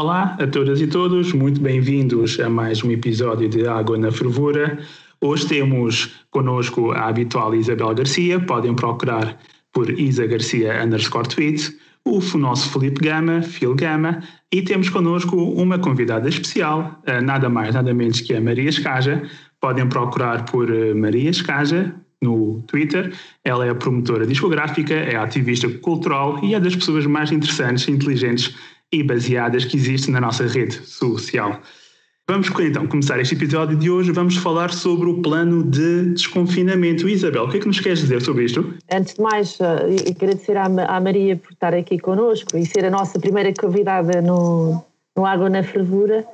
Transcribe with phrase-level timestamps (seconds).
[0.00, 4.78] Olá a todas e todos, muito bem-vindos a mais um episódio de Água na Fervura.
[5.20, 9.38] Hoje temos connosco a habitual Isabel Garcia, podem procurar
[9.70, 15.78] por Isa Garcia underscore tweet, o nosso Felipe Gama, Phil Gama, e temos connosco uma
[15.78, 19.22] convidada especial, nada mais, nada menos que a Maria Escaja.
[19.60, 23.12] Podem procurar por eh, Maria Escaja no Twitter.
[23.44, 28.56] Ela é promotora discográfica, é ativista cultural e é das pessoas mais interessantes, inteligentes
[28.92, 31.60] e baseadas que existem na nossa rede social.
[32.28, 34.12] Vamos então começar este episódio de hoje.
[34.12, 37.08] Vamos falar sobre o plano de desconfinamento.
[37.08, 38.72] Isabel, o que é que nos queres dizer sobre isto?
[38.88, 43.18] Antes de mais, eh, agradecer à Maria por estar aqui connosco e ser a nossa
[43.18, 44.80] primeira convidada no,
[45.16, 46.24] no Água na Fervura.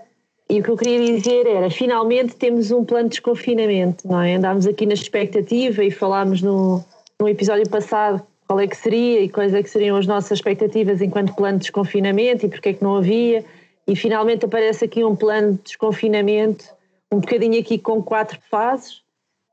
[0.50, 4.34] E o que eu queria dizer era, finalmente temos um plano de desconfinamento, não é?
[4.34, 6.84] Andámos aqui na expectativa e falámos no,
[7.18, 11.02] no episódio passado qual é que seria e quais é que seriam as nossas expectativas
[11.02, 13.44] enquanto plano de desconfinamento e porque é que não havia.
[13.86, 16.64] E finalmente aparece aqui um plano de desconfinamento,
[17.10, 19.02] um bocadinho aqui com quatro fases,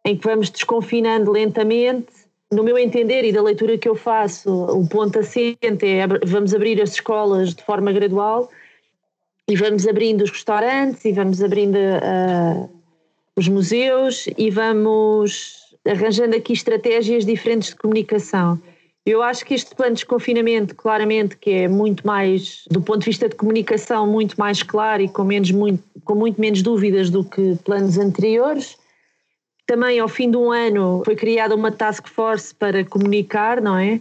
[0.05, 2.08] em que vamos desconfinando lentamente.
[2.52, 6.80] No meu entender e da leitura que eu faço, o ponto assente é vamos abrir
[6.81, 8.49] as escolas de forma gradual
[9.47, 12.69] e vamos abrindo os restaurantes e vamos abrindo uh,
[13.36, 18.59] os museus e vamos arranjando aqui estratégias diferentes de comunicação.
[19.06, 23.08] Eu acho que este plano de desconfinamento, claramente, que é muito mais, do ponto de
[23.08, 27.23] vista de comunicação, muito mais claro e com, menos, muito, com muito menos dúvidas do
[27.23, 28.78] que planos anteriores.
[29.68, 34.00] Também, ao fim de um ano, foi criada uma task force para comunicar, não é?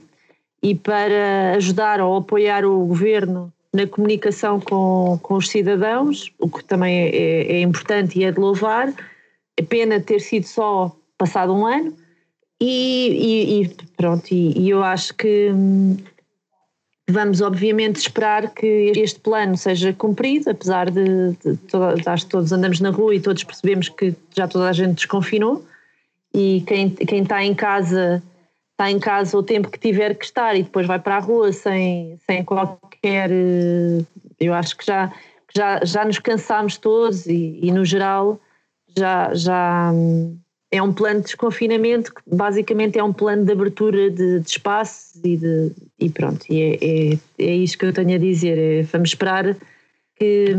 [0.63, 6.63] E para ajudar ou apoiar o governo na comunicação com, com os cidadãos, o que
[6.63, 8.93] também é, é, é importante e é de louvar.
[9.57, 11.97] É pena ter sido só passado um ano
[12.65, 15.97] e, e, e pronto, e, e, eu acho que hum,
[17.11, 22.53] vamos obviamente esperar que este plano seja cumprido, apesar de, de, de, acho que todos
[22.53, 25.65] andamos na rua e todos percebemos que já toda a gente desconfinou
[26.33, 28.23] e quem, quem está em casa
[28.71, 31.53] está em casa o tempo que tiver que estar e depois vai para a rua
[31.53, 33.31] sem, sem qualquer.
[33.31, 34.05] Eh,
[34.41, 35.13] eu acho que já,
[35.55, 38.41] já, já nos cansámos todos e, e no geral
[38.97, 40.39] já, já, hum,
[40.73, 44.63] é um plano de desconfinamento que basicamente é um plano de abertura de, de
[45.23, 48.83] e, de, e pronto, e é, é, é isto que eu tenho a dizer, é,
[48.83, 49.55] vamos esperar
[50.17, 50.55] que,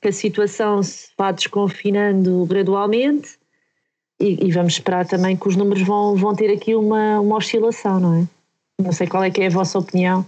[0.00, 3.38] que, a situação se vá desconfinando gradualmente
[4.18, 8.00] e, e, vamos esperar também que os números vão, vão ter aqui uma, uma oscilação,
[8.00, 8.28] não é?
[8.80, 10.26] Não sei qual é que é a vossa opinião.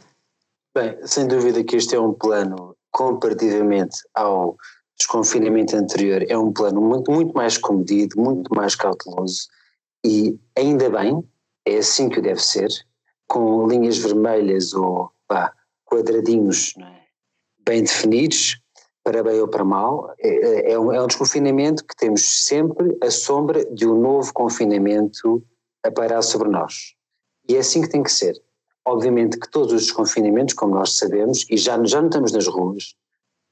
[0.76, 4.56] Bem, sem dúvida que este é um plano comparativamente ao
[4.98, 9.48] desconfinamento anterior é um plano muito, muito mais comedido, muito mais cauteloso
[10.04, 11.26] e ainda bem,
[11.64, 12.68] é assim que deve ser,
[13.26, 15.52] com linhas vermelhas ou pá,
[15.84, 17.00] quadradinhos é?
[17.66, 18.60] bem definidos,
[19.02, 22.96] para bem ou para mal, é, é, é, um, é um desconfinamento que temos sempre
[23.02, 25.42] a sombra de um novo confinamento
[25.82, 26.94] a pairar sobre nós.
[27.48, 28.34] E é assim que tem que ser.
[28.86, 32.94] Obviamente que todos os desconfinamentos, como nós sabemos, e já, já notamos nas ruas,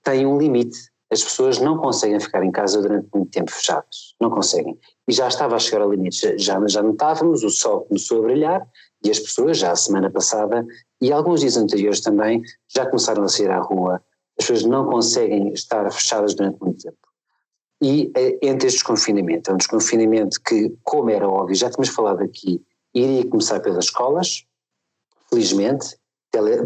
[0.03, 4.31] têm um limite as pessoas não conseguem ficar em casa durante muito tempo fechadas, não
[4.31, 4.79] conseguem.
[5.07, 8.67] E já estava a chegar ao limite, já, já notávamos, o sol começou a brilhar
[9.05, 10.65] e as pessoas já a semana passada
[11.03, 12.43] e alguns dias anteriores também
[12.75, 14.03] já começaram a sair à rua.
[14.41, 16.97] As pessoas não conseguem estar fechadas durante muito tempo.
[17.83, 22.23] E eh, entre este desconfinamento, é um desconfinamento que, como era óbvio, já tínhamos falado
[22.23, 24.47] aqui, iria começar pelas escolas,
[25.29, 25.97] felizmente,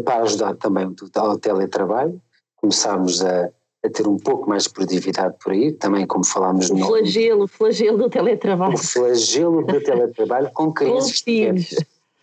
[0.05, 2.21] para ajudar também o teletrabalho,
[2.55, 3.51] começámos a
[3.85, 6.85] a ter um pouco mais de produtividade por aí, também como falámos no...
[6.85, 8.73] Flagelo, o flagelo do teletrabalho.
[8.73, 11.75] O flagelo do teletrabalho com crianças pequenas.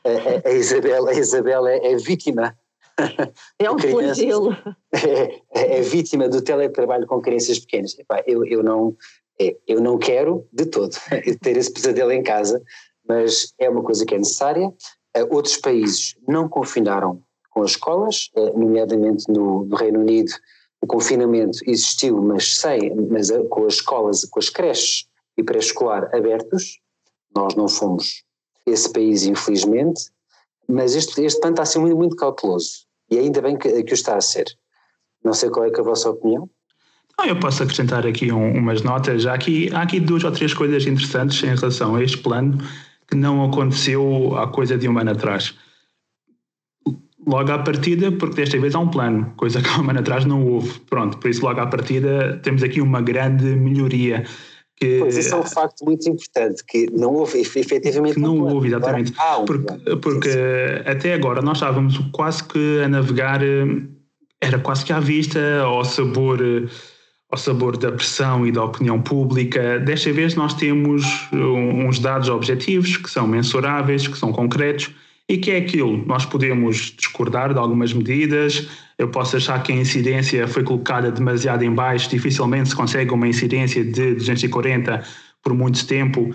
[0.04, 2.56] A, a, a, Isabel, a Isabel é, é vítima.
[3.58, 4.56] É um flagelo.
[4.92, 7.98] É, é, é, vítima do teletrabalho com crianças pequenas.
[7.98, 8.96] Epá, eu, eu, não,
[9.40, 10.94] é, eu não quero de todo
[11.40, 12.62] ter esse pesadelo em casa,
[13.08, 14.68] mas é uma coisa que é necessária.
[15.16, 20.32] Uh, outros países não confinaram com as escolas, uh, nomeadamente no, no Reino Unido,
[20.84, 26.78] o confinamento existiu, mas sem, mas com as escolas, com as creches e pré-escolar abertos,
[27.34, 28.22] nós não fomos
[28.66, 30.10] esse país, infelizmente,
[30.68, 33.92] mas este, este plano está a ser muito, muito cauteloso e ainda bem que, que
[33.92, 34.44] o está a ser.
[35.24, 36.50] Não sei qual é, é a vossa opinião.
[37.16, 39.24] Ah, eu posso acrescentar aqui um, umas notas.
[39.24, 42.58] Há aqui, há aqui duas ou três coisas interessantes em relação a este plano
[43.08, 45.54] que não aconteceu há coisa de um ano atrás
[47.26, 50.24] logo à partida, porque desta vez há um plano, coisa que há um ano atrás
[50.24, 50.80] não houve.
[50.80, 54.24] Pronto, por isso logo à partida temos aqui uma grande melhoria.
[54.76, 58.14] Que, pois, isso é um facto muito importante, que não houve efetivamente.
[58.14, 59.14] Que não um houve, exatamente.
[59.16, 63.42] Agora, um porque, porque até agora nós estávamos quase que a navegar.
[63.42, 63.64] Eh,
[64.40, 66.38] era quase que à vista, ao sabor,
[67.30, 69.78] ao sabor da pressão e da opinião pública.
[69.78, 74.90] Desta vez nós temos uns dados objetivos que são mensuráveis, que são concretos
[75.28, 76.04] e que é aquilo.
[76.06, 78.68] Nós podemos discordar de algumas medidas,
[78.98, 83.26] eu posso achar que a incidência foi colocada demasiado em baixo, dificilmente se consegue uma
[83.26, 85.02] incidência de 240
[85.42, 86.34] por muito tempo, uh,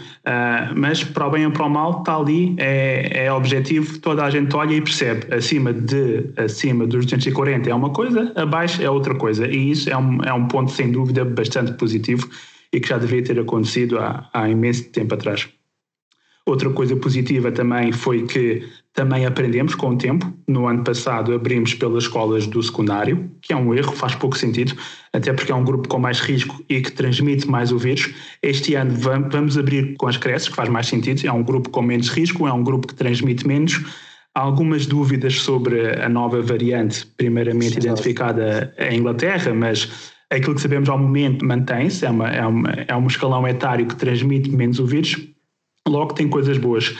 [0.75, 4.29] mas para o bem ou para o mal está ali, é, é objetivo, toda a
[4.29, 9.15] gente olha e percebe, acima, de, acima dos 240 é uma coisa, abaixo é outra
[9.15, 12.29] coisa, e isso é um, é um ponto sem dúvida bastante positivo
[12.71, 15.49] e que já deveria ter acontecido há, há imenso tempo atrás.
[16.49, 18.63] Outra coisa positiva também foi que
[18.95, 20.33] também aprendemos com o tempo.
[20.47, 24.73] No ano passado abrimos pelas escolas do secundário, que é um erro, faz pouco sentido,
[25.13, 28.11] até porque é um grupo com mais risco e que transmite mais o vírus.
[28.41, 31.83] Este ano vamos abrir com as creches, que faz mais sentido, é um grupo com
[31.83, 33.85] menos risco, é um grupo que transmite menos.
[34.33, 40.89] Há algumas dúvidas sobre a nova variante, primeiramente identificada em Inglaterra, mas aquilo que sabemos
[40.89, 44.87] ao momento mantém-se, é, uma, é, uma, é um escalão etário que transmite menos o
[44.87, 45.29] vírus
[45.87, 46.95] Logo, tem coisas boas.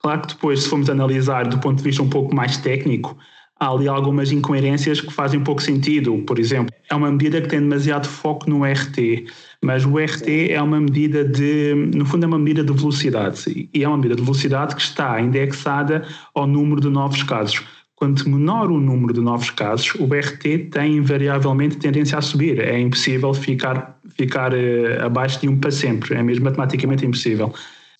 [0.00, 3.16] Claro que depois, se formos analisar do ponto de vista um pouco mais técnico,
[3.58, 6.18] há ali algumas incoerências que fazem pouco sentido.
[6.26, 9.26] Por exemplo, é uma medida que tem demasiado foco no RT,
[9.62, 13.82] mas o RT é uma medida de, no fundo, é uma medida de velocidade e
[13.82, 17.62] é uma medida de velocidade que está indexada ao número de novos casos.
[17.96, 22.58] Quanto menor o número de novos casos, o RT tem invariavelmente tendência a subir.
[22.58, 26.14] É impossível ficar, ficar uh, abaixo de um para sempre.
[26.14, 27.54] É mesmo matematicamente impossível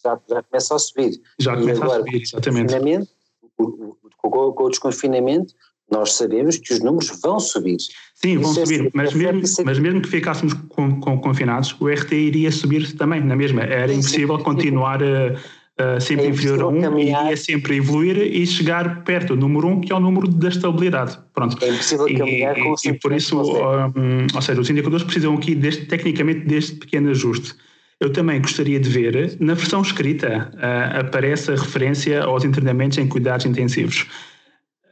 [0.05, 1.21] já, já começa a subir.
[1.39, 3.09] Já começa agora, a subir, exatamente.
[3.57, 5.55] Com, com, com o desconfinamento,
[5.91, 7.79] nós sabemos que os números vão subir.
[8.15, 11.89] Sim, vão é subir, é, mas, mesmo, mas mesmo que ficássemos com, com, confinados, o
[11.89, 13.63] RT iria subir também, na mesma.
[13.63, 19.03] Era impossível continuar a sempre é inferior a 1, um, iria sempre evoluir e chegar
[19.03, 21.19] perto do número 1, um, que é o número da estabilidade.
[21.33, 21.63] Pronto.
[21.65, 25.55] É impossível caminhar e, com E por isso, um, ou seja, os indicadores precisam aqui,
[25.55, 27.55] deste, tecnicamente, deste pequeno ajuste.
[28.01, 33.09] Eu também gostaria de ver, na versão escrita, uh, aparece a referência aos internamentos em
[33.09, 34.07] cuidados intensivos.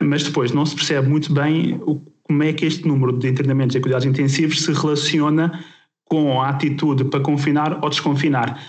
[0.01, 3.77] Mas depois não se percebe muito bem o, como é que este número de internamentos
[3.77, 5.65] em cuidados intensivos se relaciona
[6.05, 8.61] com a atitude para confinar ou desconfinar.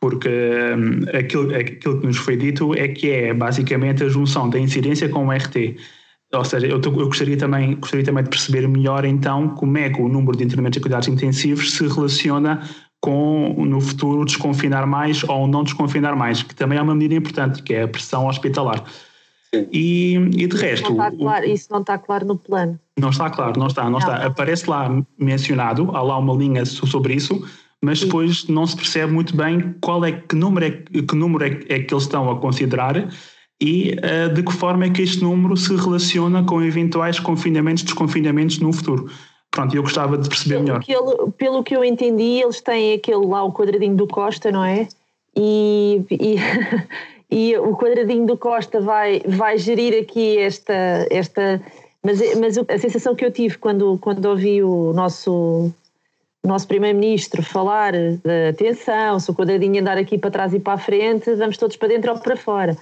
[0.00, 4.58] Porque um, aquilo, aquilo que nos foi dito é que é basicamente a junção da
[4.58, 5.76] incidência com o RT.
[6.32, 10.00] Ou seja, eu, eu, gostaria, também, gostaria também de perceber melhor então como é que
[10.00, 12.62] o número de internamentos em cuidados intensivos se relaciona
[13.02, 17.62] com no futuro desconfinar mais ou não desconfinar mais, que também é uma medida importante,
[17.62, 18.82] que é a pressão hospitalar.
[19.70, 20.94] E, e de resto.
[20.94, 22.78] Não claro, isso não está claro no plano.
[22.98, 24.24] Não está claro, não está, não, não está.
[24.24, 24.88] Aparece lá
[25.18, 27.44] mencionado, há lá uma linha sobre isso,
[27.82, 28.06] mas Sim.
[28.06, 31.80] depois não se percebe muito bem qual é que número é que, número é, é
[31.80, 33.08] que eles estão a considerar
[33.60, 38.58] e uh, de que forma é que este número se relaciona com eventuais confinamentos, desconfinamentos
[38.58, 39.10] no futuro.
[39.52, 40.80] Pronto, eu gostava de perceber pelo melhor.
[40.82, 44.64] Que ele, pelo que eu entendi, eles têm aquele lá, o quadradinho do Costa, não
[44.64, 44.88] é?
[45.36, 46.36] E, e,
[47.30, 51.06] e o quadradinho do Costa vai, vai gerir aqui esta.
[51.10, 51.60] esta
[52.02, 55.70] mas, mas a sensação que eu tive quando, quando ouvi o nosso,
[56.42, 60.78] nosso Primeiro-Ministro falar da atenção, se o quadradinho andar aqui para trás e para a
[60.78, 62.74] frente, vamos todos para dentro ou para fora.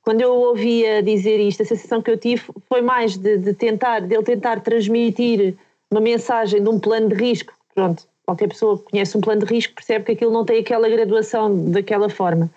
[0.00, 4.00] Quando eu ouvia dizer isto, a sensação que eu tive foi mais de, de tentar,
[4.00, 5.54] de ele tentar transmitir
[5.94, 9.54] uma mensagem de um plano de risco, pronto, qualquer pessoa que conhece um plano de
[9.54, 12.50] risco percebe que aquilo não tem aquela graduação daquela forma.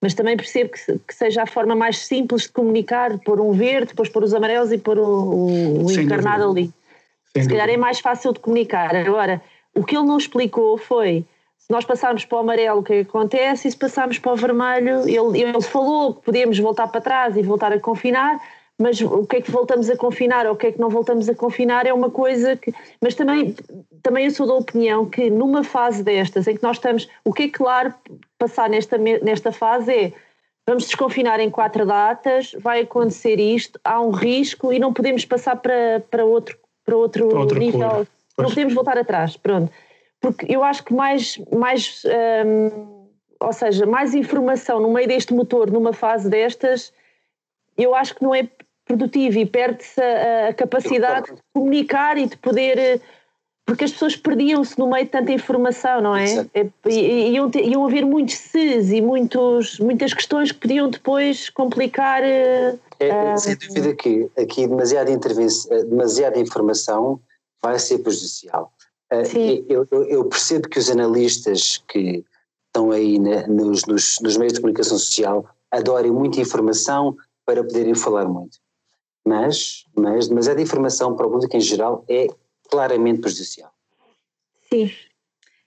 [0.00, 3.88] Mas também percebo que, que seja a forma mais simples de comunicar, pôr um verde,
[3.88, 6.68] depois pôr os amarelos e pôr o, o, o encarnado dúvida.
[6.68, 6.74] ali.
[7.34, 8.96] Sem Se calhar é mais fácil de comunicar.
[8.96, 9.42] Agora,
[9.74, 11.26] o que ele não explicou foi
[11.58, 13.68] se nós passarmos para o amarelo, o que, é que acontece?
[13.68, 17.42] E se passarmos para o vermelho, ele, ele falou que podemos voltar para trás e
[17.42, 18.40] voltar a confinar,
[18.80, 21.28] mas o que é que voltamos a confinar ou o que é que não voltamos
[21.28, 22.72] a confinar é uma coisa que.
[22.98, 23.54] Mas também,
[24.02, 27.06] também eu sou da opinião que numa fase destas, em que nós estamos.
[27.22, 27.92] O que é claro
[28.38, 30.12] passar nesta, nesta fase é.
[30.66, 35.56] Vamos desconfinar em quatro datas, vai acontecer isto, há um risco e não podemos passar
[35.56, 38.06] para, para outro, para outro para nível.
[38.38, 39.72] Não podemos voltar atrás, pronto.
[40.20, 42.02] Porque eu acho que mais, mais
[42.46, 43.08] hum,
[43.40, 46.92] ou seja, mais informação no meio deste motor, numa fase destas,
[47.76, 48.48] eu acho que não é
[48.90, 52.78] produtivo e perde-se a, a, capacidade de comunicar e de poder.
[52.78, 53.00] Eh,
[53.64, 56.44] porque as pessoas perdiam-se no meio de tanta informação, não é?
[56.54, 61.48] é e, iam, ter, iam haver muitos ses e muitos, muitas questões que podiam depois
[61.50, 62.22] complicar.
[62.24, 65.16] É, uh, sem dúvida que aqui demasiada,
[65.88, 67.20] demasiada informação
[67.62, 68.72] vai ser prejudicial.
[69.24, 69.64] Sim.
[69.68, 72.24] Eu, eu, eu, percebo que os analistas que
[72.66, 77.94] estão aí na, nos, nos, nos meios de comunicação social adorem muita informação para poderem
[77.94, 78.58] falar muito.
[79.26, 82.26] Mas, mas demasiada informação para o público em geral é
[82.68, 83.72] claramente prejudicial.
[84.72, 84.92] Sim.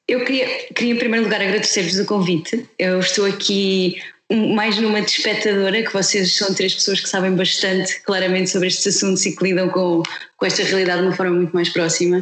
[0.08, 2.68] Eu queria, queria em primeiro lugar agradecer-vos o convite.
[2.78, 8.02] Eu estou aqui mais numa de espectadora, que vocês são três pessoas que sabem bastante
[8.02, 10.02] claramente sobre estes assuntos e que lidam com,
[10.38, 12.18] com esta realidade de uma forma muito mais próxima.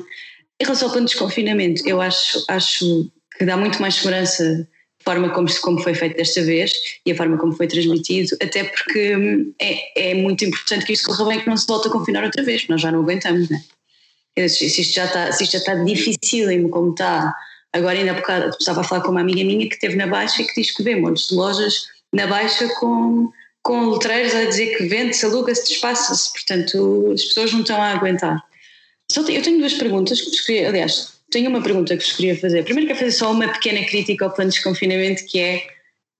[0.59, 4.80] Em relação ao plano de desconfinamento, eu acho, acho que dá muito mais segurança a
[5.03, 6.73] forma como, como foi feito desta vez
[7.05, 11.07] e a forma como foi transmitido, até porque hum, é, é muito importante que isto
[11.07, 13.61] corra bem, que não se volte a confinar outra vez, nós já não aguentamos, né?
[14.47, 17.33] Se isto já está, se isto já está difícil como está,
[17.73, 20.41] agora ainda há bocado estava a falar com uma amiga minha que esteve na Baixa
[20.41, 23.29] e que diz que vê montes de lojas na Baixa com,
[23.61, 28.41] com letreiros a dizer que vende-se, aluga-se, despaça-se, portanto as pessoas não estão a aguentar.
[29.15, 32.63] Eu tenho duas perguntas que aliás, tenho uma pergunta que vos queria fazer.
[32.63, 35.67] Primeiro quero fazer só uma pequena crítica ao plano de desconfinamento que é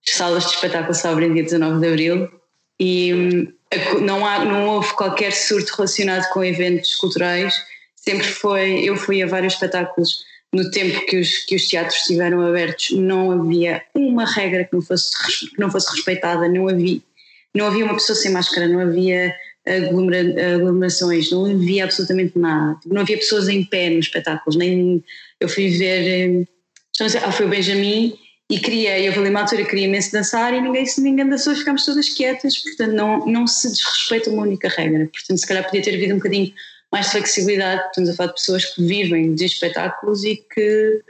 [0.08, 2.32] as salas de espetáculo só abrem dia 19 de Abril
[2.80, 3.54] e hum,
[4.02, 7.54] não, há, não houve qualquer surto relacionado com eventos culturais,
[7.96, 12.42] sempre foi, eu fui a vários espetáculos no tempo que os, que os teatros estiveram
[12.42, 15.12] abertos, não havia uma regra que não fosse,
[15.52, 17.00] que não fosse respeitada, não havia,
[17.54, 19.34] não havia uma pessoa sem máscara, não havia
[19.66, 22.80] aglomera, aglomerações, não havia absolutamente nada.
[22.86, 25.04] Não havia pessoas em pé nos espetáculos, nem
[25.40, 26.48] eu fui ver,
[27.24, 28.14] ah, foi o Benjamin
[28.50, 32.10] e queria, eu ali uma altura queria imenso dançar e ninguém, ninguém dançou, ficámos todas
[32.10, 36.14] quietas, portanto não, não se desrespeita uma única regra, portanto se calhar podia ter havido
[36.14, 36.54] um bocadinho
[36.92, 41.02] mais flexibilidade, estamos a falar de pessoas que vivem de espetáculos e que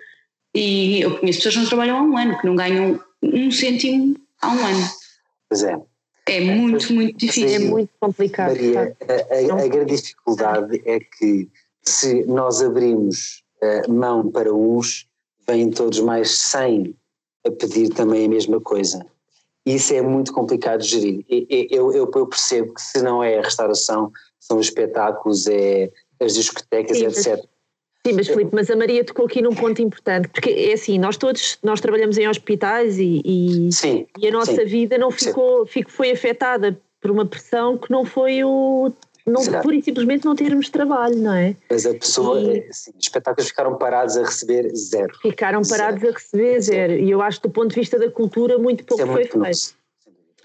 [0.54, 4.20] e eu conheço pessoas que não trabalham há um ano, que não ganham um cêntimo
[4.42, 4.90] há um ano.
[5.50, 5.91] Pois é.
[6.28, 7.50] É muito, muito difícil.
[7.50, 8.50] Sim, é muito complicado.
[8.50, 11.50] Maria, a, a, a, grande dificuldade é que
[11.84, 15.08] se nós abrimos uh, mão para uns,
[15.48, 16.96] vêm todos mais 100
[17.46, 19.06] a pedir também a mesma coisa.
[19.66, 21.26] Isso é muito complicado de gerir.
[21.30, 26.34] Eu, eu, eu percebo que se não é a restauração, são os espetáculos, é as
[26.34, 27.44] discotecas, Sim, etc.
[28.06, 31.18] Sim, mas Filipe, mas a Maria tocou aqui num ponto importante, porque é assim, nós
[31.18, 34.66] todos, nós trabalhamos em hospitais e, e, sim, e a nossa sim.
[34.66, 38.92] vida não ficou, ficou, foi afetada por uma pressão que não foi o,
[39.26, 41.56] não, pura e simplesmente não termos trabalho, não é?
[41.70, 45.16] Mas a pessoa, e, assim, os espetáculos ficaram parados a receber zero.
[45.22, 46.14] Ficaram parados zero.
[46.14, 46.94] a receber zero.
[46.94, 49.44] E eu acho que do ponto de vista da cultura muito pouco é muito foi
[49.46, 49.76] feito.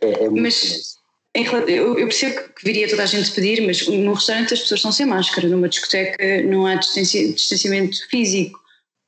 [0.01, 0.99] É, é muito mas,
[1.45, 4.93] eu, eu percebo que viria toda a gente pedir, mas no restaurante as pessoas estão
[4.93, 8.59] sem máscara, numa discoteca não há distanciamento físico,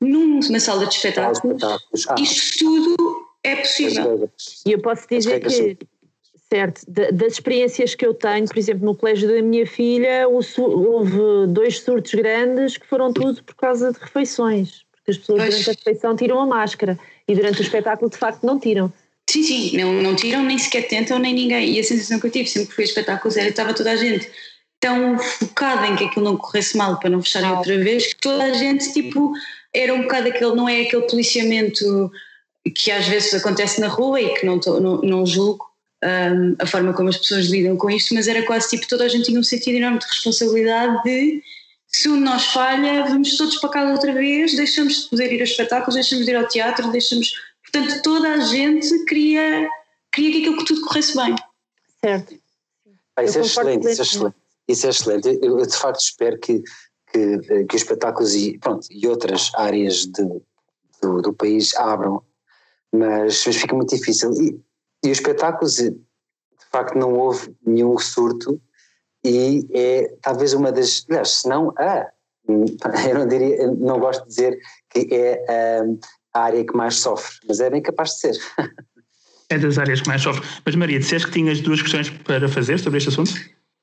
[0.00, 1.62] numa sala de espetáculos,
[2.08, 4.30] ah, isto tudo é possível.
[4.66, 5.78] E eu posso dizer que,
[6.52, 11.18] certo, das experiências que eu tenho, por exemplo, no colégio da minha filha, houve
[11.48, 15.72] dois surtos grandes que foram tudo por causa de refeições, porque as pessoas durante a
[15.72, 18.92] refeição tiram a máscara e durante o espetáculo de facto não tiram.
[19.28, 21.74] Sim, sim, não, não tiram, nem sequer tentam, nem ninguém.
[21.74, 23.92] E a sensação que eu tive sempre que fui a espetáculos era que estava toda
[23.92, 24.30] a gente
[24.80, 28.44] tão focada em que aquilo não corresse mal para não fecharem outra vez, que toda
[28.44, 29.32] a gente, tipo,
[29.74, 32.10] era um bocado aquele, não é aquele policiamento
[32.74, 35.66] que às vezes acontece na rua e que não, tô, não, não julgo
[36.02, 39.08] um, a forma como as pessoas lidam com isto, mas era quase tipo, toda a
[39.08, 41.42] gente tinha um sentido enorme de responsabilidade de
[41.88, 45.40] se um de nós falha, vamos todos para casa outra vez, deixamos de poder ir
[45.40, 47.32] a espetáculos, deixamos de ir ao teatro, deixamos
[47.70, 49.68] Portanto, toda a gente queria,
[50.12, 51.34] queria que aquilo que tudo corresse bem.
[52.00, 52.38] Certo.
[53.16, 54.36] Ah, isso, é excelente, isso é excelente,
[54.68, 55.38] isso é excelente.
[55.42, 56.62] Eu, eu, de facto espero que,
[57.12, 60.24] que, que os espetáculos e, pronto, e outras áreas de,
[61.02, 62.22] do, do país abram,
[62.92, 64.32] mas, mas fica muito difícil.
[64.34, 64.60] E,
[65.04, 65.96] e os espetáculos, de
[66.70, 68.60] facto, não houve nenhum surto
[69.24, 72.08] e é talvez uma das, aliás, se não a,
[73.08, 74.58] eu não diria, não gosto de dizer
[74.90, 75.82] que é
[76.34, 78.38] a área que mais sofre, mas é bem capaz de ser.
[79.50, 80.46] É das áreas que mais sofre.
[80.62, 83.32] Mas Maria, disseste que tinhas duas questões para fazer sobre este assunto?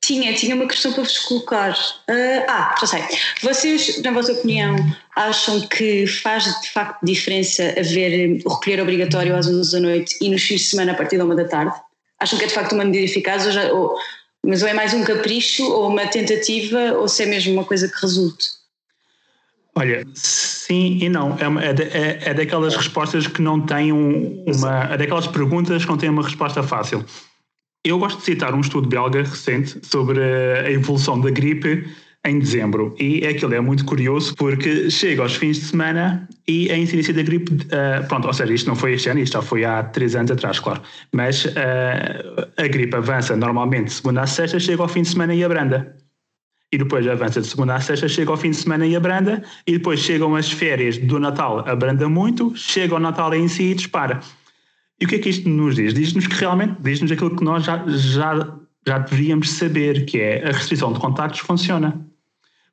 [0.03, 1.71] Tinha, tinha uma questão para vos colocar.
[2.07, 3.01] Uh, ah, já sei.
[3.41, 4.75] Vocês, na vossa opinião,
[5.15, 10.29] acham que faz de facto diferença haver o recolher obrigatório às 11 da noite e
[10.29, 11.75] nos fins de semana a partir da 1 da tarde?
[12.19, 13.95] Acham que é de facto uma medida eficaz ou, já, ou
[14.45, 17.87] mas ou é mais um capricho ou uma tentativa ou se é mesmo uma coisa
[17.87, 18.45] que resulte?
[19.77, 21.37] Olha, sim e não.
[21.37, 24.85] É, é, é, é daquelas respostas que não têm um, uma.
[24.85, 27.03] É daquelas perguntas que não têm uma resposta fácil.
[27.83, 31.85] Eu gosto de citar um estudo belga recente sobre a evolução da gripe
[32.25, 32.95] em dezembro.
[32.99, 37.21] E aquilo é muito curioso porque chega aos fins de semana e a incidência da
[37.21, 37.51] gripe.
[37.53, 40.31] Uh, pronto, ou seja, isto não foi este ano, isto já foi há três anos
[40.31, 40.81] atrás, claro.
[41.11, 41.51] Mas uh,
[42.57, 45.95] a gripe avança normalmente segunda a sexta, chega ao fim de semana e abranda
[46.71, 49.73] e depois avança de segunda a sexta, chega ao fim de semana e abranda, e
[49.73, 54.19] depois chegam as férias do Natal, abranda muito, chega o Natal em si e dispara.
[54.99, 55.93] E o que é que isto nos diz?
[55.93, 58.57] Diz-nos que realmente, diz-nos aquilo que nós já, já
[58.87, 62.05] já deveríamos saber, que é a restrição de contactos funciona.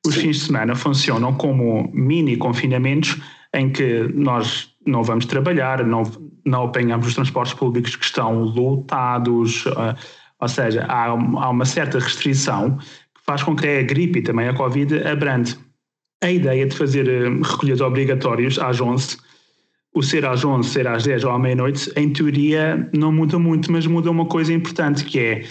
[0.06, 0.20] Os Sim.
[0.20, 3.18] fins de semana funcionam como mini confinamentos
[3.54, 6.02] em que nós não vamos trabalhar, não,
[6.44, 9.94] não apanhamos os transportes públicos que estão lotados, uh,
[10.40, 12.78] ou seja, há, há, uma certa restrição
[13.25, 15.57] faz com que a gripe e também a Covid abrande.
[16.23, 19.17] A ideia de fazer uh, recolhas obrigatórios às 11,
[19.95, 23.71] o ser às 11, ser às 10 ou à meia-noite, em teoria não muda muito,
[23.71, 25.45] mas muda uma coisa importante que é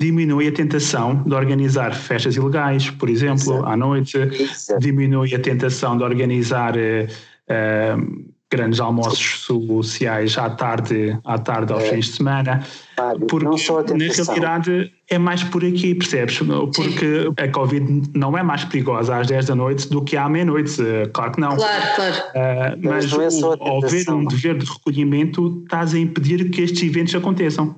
[0.00, 3.66] diminui a tentação de organizar festas ilegais, por exemplo, Exato.
[3.66, 4.80] à noite, Exato.
[4.80, 11.90] diminui a tentação de organizar uh, grandes almoços sociais à tarde, à tarde aos é.
[11.90, 12.64] fins de semana,
[12.96, 16.38] Fábio, porque na realidade é mais por aqui, percebes?
[16.74, 17.34] Porque Sim.
[17.36, 20.76] a Covid não é mais perigosa às 10 da noite do que à meia-noite,
[21.12, 21.56] claro que não.
[21.56, 22.14] Claro, claro.
[22.14, 26.82] Uh, mas, mas é ao haver um dever de recolhimento, estás a impedir que estes
[26.82, 27.74] eventos aconteçam.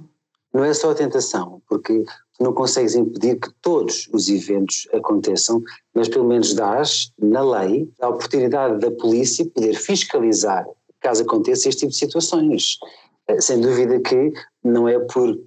[0.52, 2.04] Não é só a tentação, porque
[2.40, 5.62] não consegues impedir que todos os eventos aconteçam,
[5.94, 10.64] mas pelo menos dás, na lei, a oportunidade da polícia poder fiscalizar
[11.00, 12.78] caso aconteça este tipo de situações.
[13.28, 14.32] Eh, sem dúvida que
[14.64, 15.38] não é por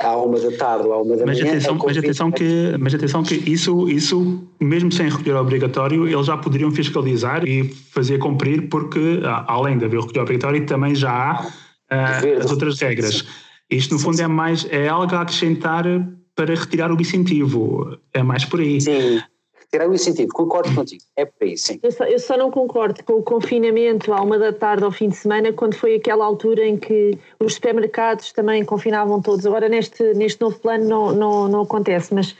[0.00, 1.52] à uma da tarde ou à uma da mas manhã.
[1.52, 6.36] Atenção, mas, atenção que, mas atenção que isso, isso, mesmo sem recolher obrigatório, eles já
[6.36, 12.44] poderiam fiscalizar e fazer cumprir, porque além de haver recolher obrigatório, também já há uh,
[12.44, 13.24] as outras regras.
[13.68, 15.84] Isto, no fundo, é mais é algo a acrescentar
[16.38, 17.98] para retirar o incentivo.
[18.14, 18.80] É mais por aí.
[18.80, 19.20] Sim,
[19.58, 21.02] retirar o incentivo, concordo contigo.
[21.16, 21.80] É por aí, sim.
[21.82, 25.08] Eu só, eu só, não concordo com o confinamento à uma da tarde ao fim
[25.08, 29.44] de semana, quando foi aquela altura em que os supermercados também confinavam todos.
[29.44, 32.36] Agora, neste, neste novo plano, não, não, não acontece, mas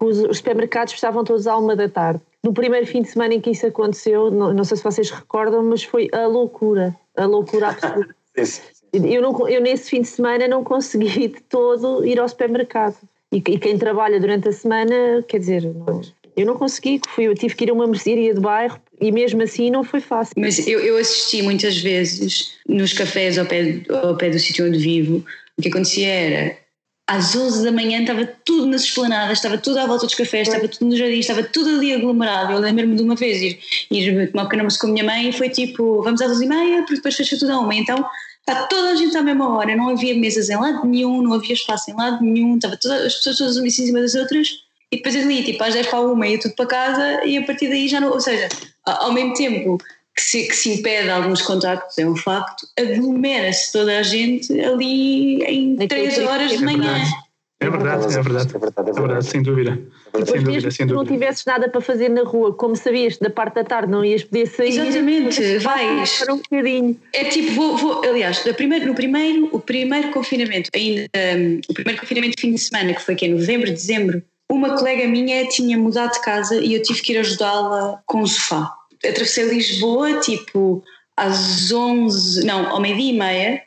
[0.00, 2.20] os, os supermercados estavam todos à uma da tarde.
[2.42, 5.62] No primeiro fim de semana em que isso aconteceu, não, não sei se vocês recordam,
[5.62, 8.16] mas foi a loucura, a loucura absoluta.
[8.92, 12.96] Eu, não, eu nesse fim de semana não consegui de todo ir ao supermercado.
[13.32, 16.00] E, e quem trabalha durante a semana, quer dizer, não,
[16.36, 19.42] eu não consegui, fui, eu tive que ir a uma mercearia de bairro e mesmo
[19.42, 20.34] assim não foi fácil.
[20.36, 24.78] Mas eu, eu assisti muitas vezes nos cafés ao pé, ao pé do sítio onde
[24.78, 25.24] vivo,
[25.58, 26.66] o que acontecia era
[27.08, 30.66] às 11 da manhã estava tudo nas esplanadas, estava tudo à volta dos cafés, estava
[30.66, 32.52] tudo no jardim, estava tudo ali aglomerado.
[32.52, 33.58] Eu lembro-me de uma vez ir,
[33.92, 36.48] ir tomar pequeno almoço com a minha mãe e foi tipo, vamos às 11 e
[36.48, 37.74] meia, porque depois fecha tudo a uma.
[37.74, 38.04] Então
[38.48, 41.54] Está toda a gente à mesma hora, não havia mesas em lado nenhum, não havia
[41.54, 44.98] espaço em lado nenhum, estava toda, as pessoas todas umas em cima das outras e
[44.98, 47.88] depois ali, tipo, às 10 para uma ia tudo para casa e a partir daí
[47.88, 48.12] já não.
[48.12, 48.48] Ou seja,
[48.84, 49.78] ao mesmo tempo
[50.14, 55.42] que se, que se impede alguns contactos, é um facto, aglomera-se toda a gente ali
[55.42, 57.02] em 3 horas de manhã.
[57.58, 59.80] É verdade, é verdade, é verdade, é verdade, sem dúvida.
[60.04, 61.04] Depois, sem dúvida, sem dúvida.
[61.04, 64.24] não tivesses nada para fazer na rua, como sabias da parte da tarde não ias
[64.24, 64.78] poder sair.
[64.78, 66.18] Exatamente, vais.
[66.18, 67.00] Para um bocadinho.
[67.14, 71.72] É tipo, vou, vou aliás, no primeiro, no primeiro, o primeiro confinamento, ainda um, o
[71.72, 75.48] primeiro confinamento de fim de semana, que foi que em novembro, dezembro, uma colega minha
[75.48, 78.70] tinha mudado de casa e eu tive que ir ajudá-la com o sofá.
[79.02, 80.84] Atravessei Lisboa, tipo,
[81.16, 83.62] às 11, não, ao meio-dia e meia,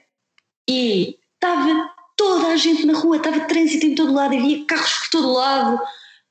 [0.70, 5.10] e estava toda a gente na rua, estava trânsito em todo lado, havia carros por
[5.10, 5.80] todo lado.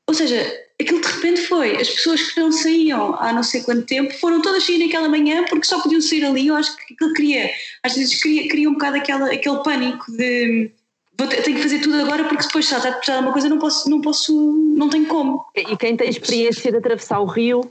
[0.06, 0.36] Ou seja,
[0.78, 4.42] aquilo de repente foi, as pessoas que não saíam há não sei quanto tempo foram
[4.42, 6.48] todas sair naquela manhã porque só podiam sair ali.
[6.48, 7.50] Eu acho que aquilo queria,
[7.82, 10.70] às vezes cria, cria um bocado aquela, aquele pânico de
[11.16, 13.90] tenho que fazer tudo agora porque depois está a precisar de uma coisa, não posso,
[13.90, 15.42] não posso, não tenho como.
[15.56, 17.62] E quem tem experiência de atravessar o rio,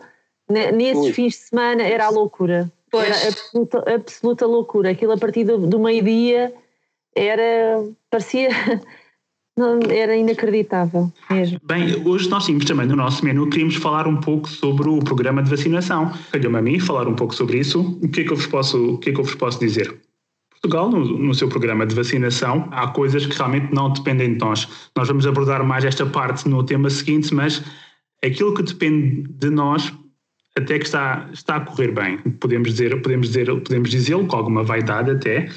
[0.50, 1.14] nesses Ui.
[1.14, 2.70] fins de semana era a loucura.
[2.90, 3.08] Pois.
[3.08, 4.90] Era absoluta, absoluta loucura.
[4.90, 6.54] Aquilo a partir do, do meio-dia
[7.18, 8.50] era, parecia,
[9.90, 11.60] era inacreditável mesmo.
[11.64, 15.42] Bem, hoje nós tínhamos também no nosso menu, queríamos falar um pouco sobre o programa
[15.42, 16.12] de vacinação.
[16.32, 17.82] Calhou-me a mim falar um pouco sobre isso.
[18.02, 20.00] O que é que eu vos posso, o que é que eu vos posso dizer?
[20.50, 24.68] Portugal, no, no, seu programa de vacinação, há coisas que realmente não dependem de nós.
[24.96, 27.64] Nós vamos abordar mais esta parte no tema seguinte, mas
[28.24, 29.94] aquilo que depende de nós
[30.58, 32.18] até que está, está a correr bem.
[32.18, 35.48] Podemos dizer, podemos dizer, podemos dizê-lo com alguma vaidade até,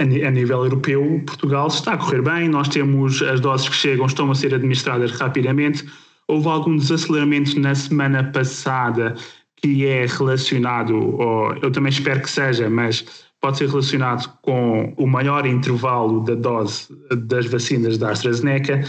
[0.00, 4.30] a nível europeu, Portugal está a correr bem, nós temos as doses que chegam, estão
[4.30, 5.84] a ser administradas rapidamente.
[6.28, 9.14] Houve algum desaceleramento na semana passada
[9.56, 13.04] que é relacionado, ou eu também espero que seja, mas
[13.40, 16.86] pode ser relacionado com o maior intervalo da dose
[17.26, 18.82] das vacinas da AstraZeneca,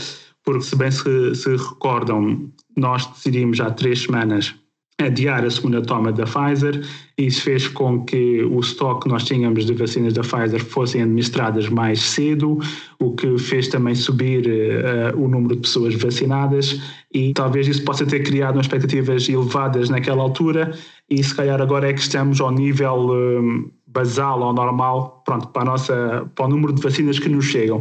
[0.43, 4.55] porque se bem se, se recordam, nós decidimos há três semanas
[4.99, 6.85] adiar a segunda toma da Pfizer.
[7.17, 11.69] Isso fez com que o estoque que nós tínhamos de vacinas da Pfizer fossem administradas
[11.69, 12.59] mais cedo,
[12.99, 16.81] o que fez também subir uh, o número de pessoas vacinadas
[17.13, 20.73] e talvez isso possa ter criado expectativas elevadas naquela altura
[21.09, 25.65] e se calhar agora é que estamos ao nível um, basal ou normal, pronto, para,
[25.65, 27.79] nossa, para o número de vacinas que nos chegam.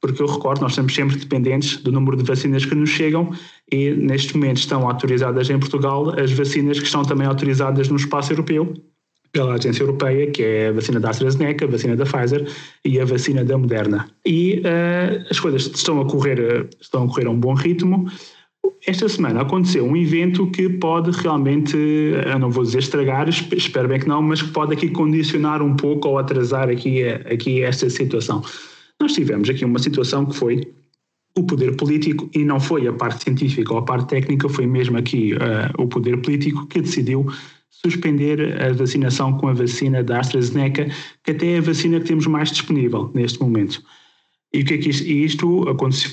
[0.00, 3.30] porque eu recordo, nós estamos sempre dependentes do número de vacinas que nos chegam
[3.70, 8.32] e neste momento estão autorizadas em Portugal as vacinas que estão também autorizadas no espaço
[8.32, 8.74] europeu
[9.32, 12.48] pela Agência Europeia, que é a vacina da AstraZeneca, a vacina da Pfizer
[12.84, 14.08] e a vacina da Moderna.
[14.26, 18.10] E uh, as coisas estão a correr, estão a correr a um bom ritmo.
[18.86, 24.00] Esta semana aconteceu um evento que pode realmente, eu não vou dizer estragar, espero bem
[24.00, 28.42] que não, mas que pode aqui condicionar um pouco ou atrasar aqui, aqui esta situação.
[29.00, 30.62] Nós tivemos aqui uma situação que foi
[31.36, 34.98] o poder político, e não foi a parte científica ou a parte técnica, foi mesmo
[34.98, 37.26] aqui uh, o poder político que decidiu
[37.70, 40.88] suspender a vacinação com a vacina da AstraZeneca,
[41.24, 43.82] que até é a vacina que temos mais disponível neste momento.
[44.52, 45.64] E o que é que isto, isto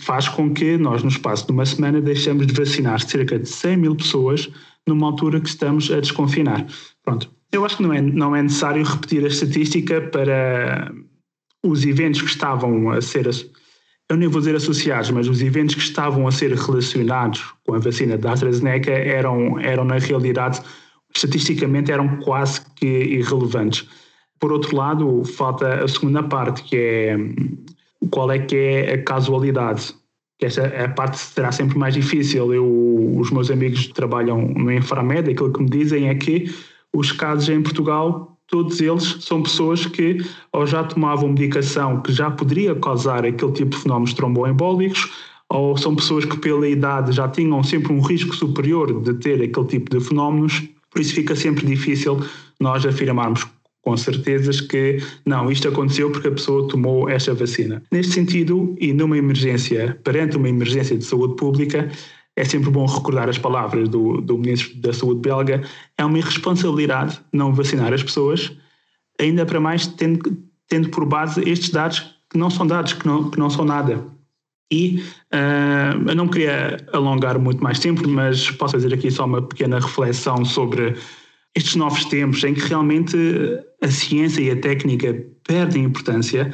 [0.03, 3.77] faz com que nós, no espaço de uma semana, deixamos de vacinar cerca de 100
[3.77, 4.49] mil pessoas
[4.85, 6.65] numa altura que estamos a desconfinar.
[7.03, 7.29] Pronto.
[7.51, 10.93] Eu acho que não é, não é necessário repetir a estatística para
[11.63, 13.27] os eventos que estavam a ser,
[14.09, 17.79] eu nem vou dizer associados, mas os eventos que estavam a ser relacionados com a
[17.79, 20.61] vacina da AstraZeneca eram, eram na realidade,
[21.13, 23.87] estatisticamente, eram quase que irrelevantes.
[24.39, 27.17] Por outro lado, falta a segunda parte, que é
[28.09, 29.93] qual é que é a casualidade.
[30.39, 32.53] Que essa a parte será sempre mais difícil.
[32.53, 36.53] Eu, os meus amigos trabalham no Inframed, aquilo que me dizem é que
[36.93, 40.17] os casos em Portugal, todos eles são pessoas que
[40.51, 45.11] ou já tomavam medicação que já poderia causar aquele tipo de fenómenos tromboembólicos,
[45.49, 49.67] ou são pessoas que pela idade já tinham sempre um risco superior de ter aquele
[49.67, 52.19] tipo de fenómenos, por isso fica sempre difícil
[52.59, 53.45] nós afirmarmos
[53.87, 57.81] com certezas que não, isto aconteceu porque a pessoa tomou esta vacina.
[57.89, 61.89] Neste sentido, e numa emergência, perante uma emergência de saúde pública,
[62.37, 65.63] é sempre bom recordar as palavras do, do Ministro da Saúde belga,
[65.97, 68.55] é uma irresponsabilidade não vacinar as pessoas,
[69.19, 70.37] ainda para mais tendo,
[70.69, 74.05] tendo por base estes dados que não são dados, que não, que não são nada.
[74.71, 75.01] E
[75.33, 79.79] uh, eu não queria alongar muito mais tempo, mas posso fazer aqui só uma pequena
[79.79, 80.95] reflexão sobre
[81.55, 83.17] estes novos tempos em que realmente
[83.81, 86.53] a ciência e a técnica perdem importância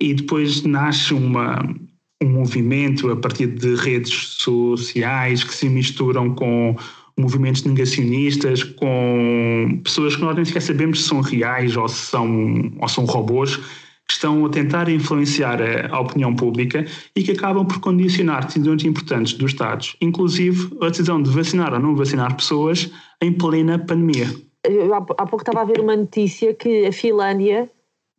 [0.00, 1.62] e depois nasce uma,
[2.22, 6.76] um movimento a partir de redes sociais que se misturam com
[7.18, 12.72] movimentos negacionistas, com pessoas que nós nem sequer sabemos se são reais ou se são,
[12.80, 17.64] ou são robôs, que estão a tentar influenciar a, a opinião pública e que acabam
[17.64, 22.90] por condicionar decisões importantes dos Estados, inclusive a decisão de vacinar ou não vacinar pessoas
[23.22, 24.26] em plena pandemia.
[24.64, 27.70] Eu, há pouco estava a ver uma notícia que a Finlândia,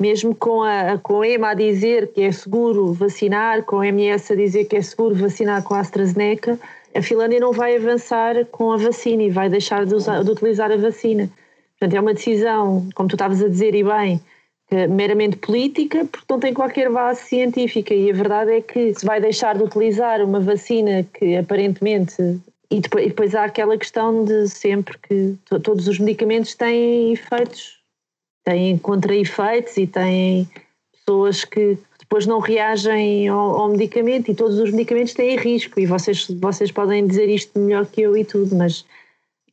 [0.01, 4.33] mesmo com a, com a EMA a dizer que é seguro vacinar, com a MS
[4.33, 6.59] a dizer que é seguro vacinar com a AstraZeneca,
[6.95, 10.71] a Finlândia não vai avançar com a vacina e vai deixar de, usar, de utilizar
[10.71, 11.29] a vacina.
[11.79, 14.19] Portanto, é uma decisão, como tu estavas a dizer e bem,
[14.89, 17.93] meramente política, porque não tem qualquer base científica.
[17.93, 22.15] E a verdade é que se vai deixar de utilizar uma vacina que aparentemente.
[22.69, 27.80] E depois, e depois há aquela questão de sempre que todos os medicamentos têm efeitos,
[28.43, 30.49] têm contra-efeitos e têm
[30.93, 35.79] pessoas que depois não reagem ao, ao, medicamento e todos os medicamentos têm risco.
[35.79, 38.85] E vocês, vocês podem dizer isto melhor que eu e tudo, mas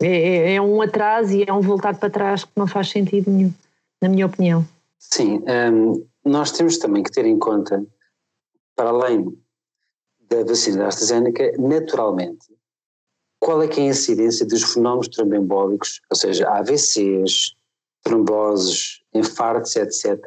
[0.03, 3.31] é, é, é um atraso e é um voltar para trás que não faz sentido
[3.31, 3.53] nenhum,
[4.01, 4.66] na minha opinião.
[4.98, 7.85] Sim, um, nós temos também que ter em conta,
[8.74, 9.37] para além
[10.29, 12.46] da vacina da AstraZeneca, naturalmente,
[13.40, 17.55] qual é que é a incidência dos fenómenos tromboembólicos, ou seja, AVCs,
[18.09, 20.18] tromboses, infartos, etc.,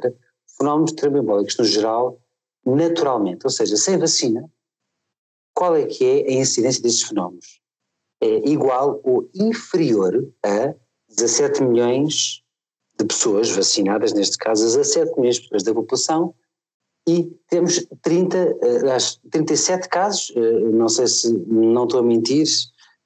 [0.57, 2.19] fenómenos tromboembólicos no geral,
[2.65, 4.49] naturalmente, ou seja, sem vacina,
[5.53, 7.59] qual é que é a incidência destes fenómenos?
[8.21, 10.13] É igual ou inferior
[10.45, 10.73] a
[11.09, 12.43] 17 milhões
[12.97, 16.35] de pessoas vacinadas, neste caso 17 milhões de pessoas da população,
[17.07, 18.57] e temos 30,
[19.31, 22.45] 37 eh, casos, eh, não sei se, não estou a mentir,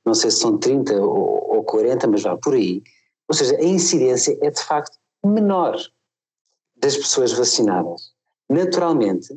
[0.06, 2.84] não sei se são 30 ou 40, mas vá por aí.
[3.28, 5.78] Ou seja, a incidência é de facto menor
[6.76, 8.14] das pessoas vacinadas.
[8.50, 9.28] Naturalmente,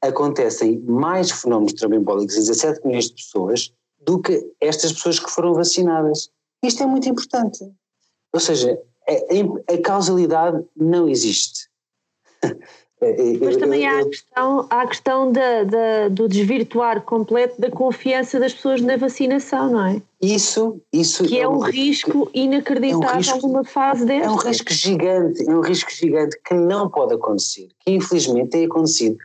[0.00, 5.54] acontecem mais fenómenos tromboembólicos em 17 milhões de pessoas do que estas pessoas que foram
[5.54, 6.30] vacinadas.
[6.62, 7.64] Isto é muito importante.
[8.32, 8.78] Ou seja,
[9.08, 11.68] a, a causalidade não existe.
[13.40, 18.38] Mas também há a questão, há a questão da, da, do desvirtuar completo da confiança
[18.38, 20.02] das pessoas na vacinação, não é?
[20.20, 24.26] Isso, isso que é, é um, risco inacreditável é um risco, numa fase desta.
[24.26, 28.64] É um risco gigante, é um risco gigante que não pode acontecer, que infelizmente tem
[28.64, 29.16] acontecido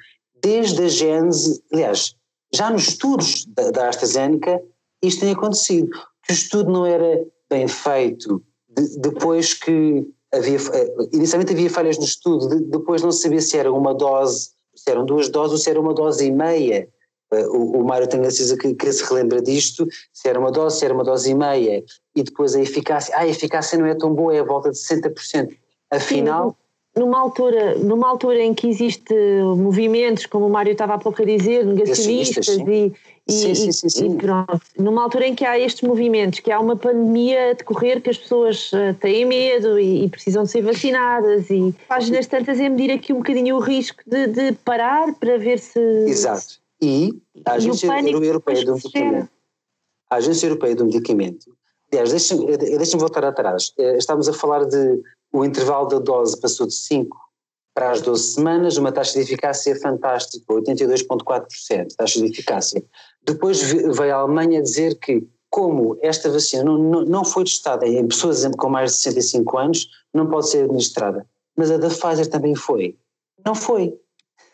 [0.41, 2.15] desde a gênese, aliás,
[2.53, 4.61] já nos estudos da, da AstraZeneca
[5.01, 5.89] isto tem acontecido,
[6.25, 11.97] que o estudo não era bem feito, de, depois que havia, eh, inicialmente havia falhas
[11.97, 15.53] no estudo, de, depois não se sabia se era uma dose, se eram duas doses
[15.53, 16.87] ou se era uma dose e meia.
[17.31, 20.51] Uh, o, o Mário tem a certeza que, que, se relembra disto, se era uma
[20.51, 21.83] dose, se era uma dose e meia,
[22.15, 24.77] e depois a eficácia, ah, a eficácia não é tão boa, é a volta de
[24.77, 25.55] 60%.
[25.91, 26.49] Afinal.
[26.49, 26.55] Sim,
[26.99, 29.13] numa altura, numa altura em que existe
[29.55, 32.93] movimentos, como o Mário estava há pouco a dizer, negacionistas e,
[33.27, 36.59] e, sim, sim, sim, e pronto, numa altura em que há estes movimentos, que há
[36.59, 40.61] uma pandemia a decorrer, que as pessoas uh, têm medo e, e, precisam de ser
[40.61, 45.37] vacinadas e páginas tantas é medir aqui um bocadinho o risco de, de parar para
[45.37, 45.79] ver se...
[45.79, 46.59] Exato.
[46.81, 47.13] E
[47.45, 49.29] a Agência Europeia do Medicamento,
[50.09, 51.51] a Agência Europeia do Medicamento,
[51.91, 55.01] aliás, deixem-me deixem voltar atrás, eh, estamos a falar de
[55.31, 57.15] o intervalo da dose passou de 5
[57.73, 62.83] para as 12 semanas, uma taxa de eficácia fantástica, 82,4% taxa de eficácia.
[63.23, 68.45] Depois veio a Alemanha dizer que, como esta vacina não, não, foi testada em pessoas
[68.57, 71.25] com mais de 65 anos, não pode ser administrada.
[71.55, 72.97] Mas a da Pfizer também foi.
[73.45, 73.97] Não foi.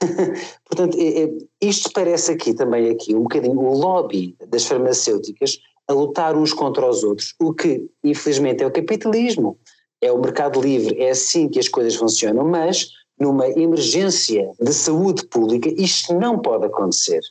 [0.66, 1.30] Portanto, é, é,
[1.62, 5.58] isto parece aqui também aqui um bocadinho o lobby das farmacêuticas
[5.88, 9.58] a lutar uns contra os outros, o que infelizmente é o capitalismo
[10.06, 15.26] é o mercado livre, é assim que as coisas funcionam, mas numa emergência de saúde
[15.28, 17.22] pública isto não pode acontecer.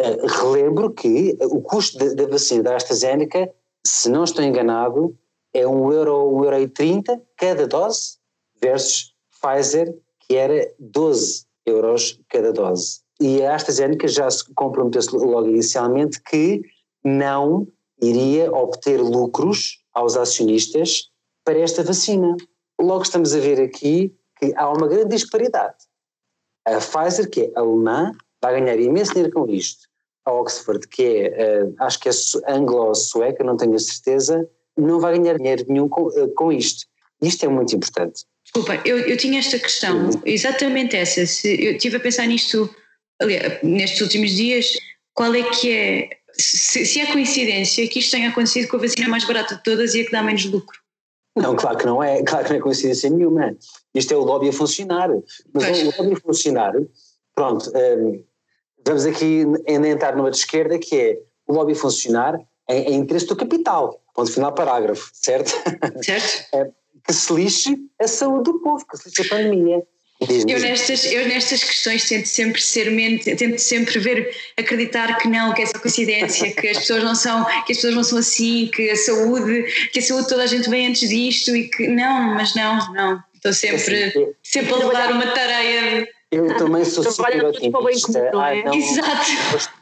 [0.00, 3.50] Uh, relembro que o custo da, vacina da AstraZeneca,
[3.84, 5.16] se não estou enganado,
[5.52, 8.16] é 1 euro, 1 euro e 30 cada dose
[8.60, 13.00] versus Pfizer que era 12 euros cada dose.
[13.20, 16.62] E a AstraZeneca já se comprometeu logo inicialmente que
[17.04, 17.66] não
[18.00, 21.10] iria obter lucros aos acionistas
[21.44, 22.36] para esta vacina.
[22.80, 25.76] Logo estamos a ver aqui que há uma grande disparidade.
[26.66, 29.88] A Pfizer, que é alemã, vai ganhar imenso dinheiro com isto.
[30.24, 32.12] A Oxford, que é, uh, acho que é
[32.48, 36.86] anglo-sueca, não tenho a certeza, não vai ganhar dinheiro nenhum com, uh, com isto.
[37.20, 38.24] Isto é muito importante.
[38.42, 41.26] Desculpa, eu, eu tinha esta questão, exatamente essa.
[41.26, 42.68] Se, eu estive a pensar nisto
[43.20, 44.66] aliás, nestes últimos dias.
[45.12, 49.08] Qual é que é, se, se é coincidência que isto tenha acontecido com a vacina
[49.08, 50.78] mais barata de todas e a que dá menos lucro?
[51.36, 53.56] Não, claro que não é, claro que não é coincidência nenhuma.
[53.94, 55.10] Isto é o lobby a funcionar.
[55.52, 55.82] Mas pois.
[55.82, 56.72] o lobby a funcionar,
[57.34, 58.24] pronto, um,
[58.86, 63.26] vamos aqui entrar numa de esquerda que é o lobby a funcionar em, em interesse
[63.26, 64.00] do capital.
[64.14, 65.50] Ponto final parágrafo, certo?
[66.02, 66.46] Certo.
[66.54, 66.70] É,
[67.06, 69.86] que se lixe a saúde do povo, que se lixe a pandemia.
[70.48, 75.52] Eu nestas, eu nestas questões tento sempre ser mente, tento sempre ver, acreditar que não,
[75.52, 78.68] que é só coincidência, que as pessoas não são, que as pessoas não são assim,
[78.72, 82.34] que a saúde, que a saúde toda a gente vem antes disto e que não,
[82.34, 83.22] mas não, não.
[83.34, 86.08] Estou sempre, assim, sempre a levar uma tarefa.
[86.30, 88.30] Eu também sou super otimista.
[88.30, 88.64] Comum, é?
[88.64, 89.30] não, Exato.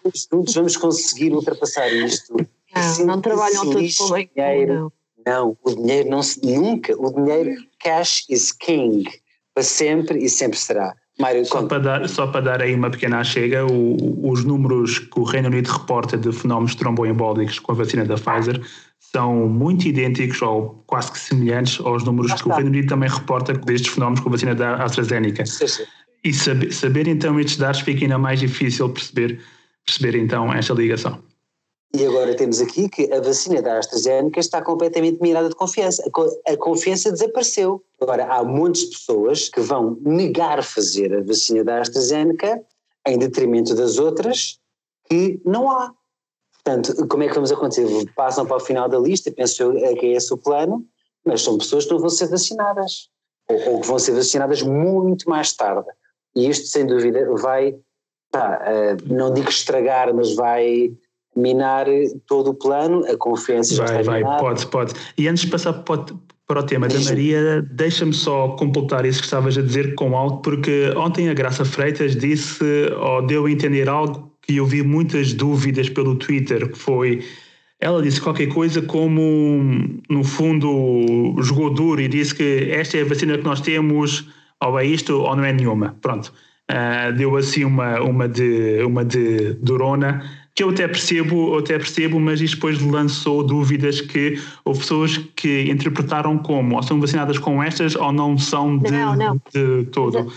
[0.05, 2.35] Nós todos vamos conseguir ultrapassar isto.
[2.75, 4.93] Não, não trabalham todos para o bem comum, não.
[5.25, 9.09] Não, o dinheiro não se, nunca, o dinheiro, cash is king
[9.55, 10.95] para sempre e sempre será.
[11.19, 15.21] Mário, só, para dar, só para dar aí uma pequena chega, o, os números que
[15.21, 18.61] o Reino Unido reporta de fenómenos tromboembólicos com a vacina da Pfizer
[18.99, 23.53] são muito idênticos ou quase que semelhantes aos números que o Reino Unido também reporta
[23.53, 25.45] destes fenómenos com a vacina da AstraZeneca.
[25.45, 25.83] Sim, sim.
[26.25, 29.39] E saber, saber então estes dados fica ainda mais difícil perceber,
[29.85, 31.23] perceber então esta ligação.
[31.95, 36.03] E agora temos aqui que a vacina da AstraZeneca está completamente mirada de confiança.
[36.47, 37.85] A confiança desapareceu.
[38.01, 42.63] Agora, há muitas pessoas que vão negar fazer a vacina da AstraZeneca
[43.07, 44.59] em detrimento das outras
[45.09, 45.93] que não há.
[46.65, 47.87] Portanto, como é que vamos acontecer?
[48.15, 50.87] Passam para o final da lista, penso eu que é esse o plano,
[51.25, 53.11] mas são pessoas que não vão ser vacinadas.
[53.49, 55.89] Ou, ou que vão ser vacinadas muito mais tarde.
[56.35, 60.97] E isto, sem dúvida, vai, uh, não digo estragar, mas vai
[61.37, 61.87] minar
[62.27, 64.95] todo o plano, a confiança já vai, está Vai, pode, pode.
[65.17, 66.05] E antes de passar para,
[66.47, 70.43] para o tema da Maria, deixa-me só completar isso que estavas a dizer com algo,
[70.43, 72.65] porque ontem a Graça Freitas disse,
[73.01, 77.25] ou deu a entender algo que eu vi muitas dúvidas pelo Twitter, que foi...
[77.81, 83.05] Ela disse qualquer coisa como, no fundo, jogou duro e disse que esta é a
[83.05, 84.29] vacina que nós temos,
[84.63, 85.97] ou é isto ou não é nenhuma.
[86.01, 86.33] Pronto.
[86.71, 90.23] Uh, deu assim uma, uma, de, uma de durona
[90.55, 95.17] que eu até percebo, eu até percebo, mas isto depois lançou dúvidas que houve pessoas
[95.35, 99.41] que interpretaram como ou são vacinadas com estas ou não são de, não, não.
[99.53, 100.31] de todo.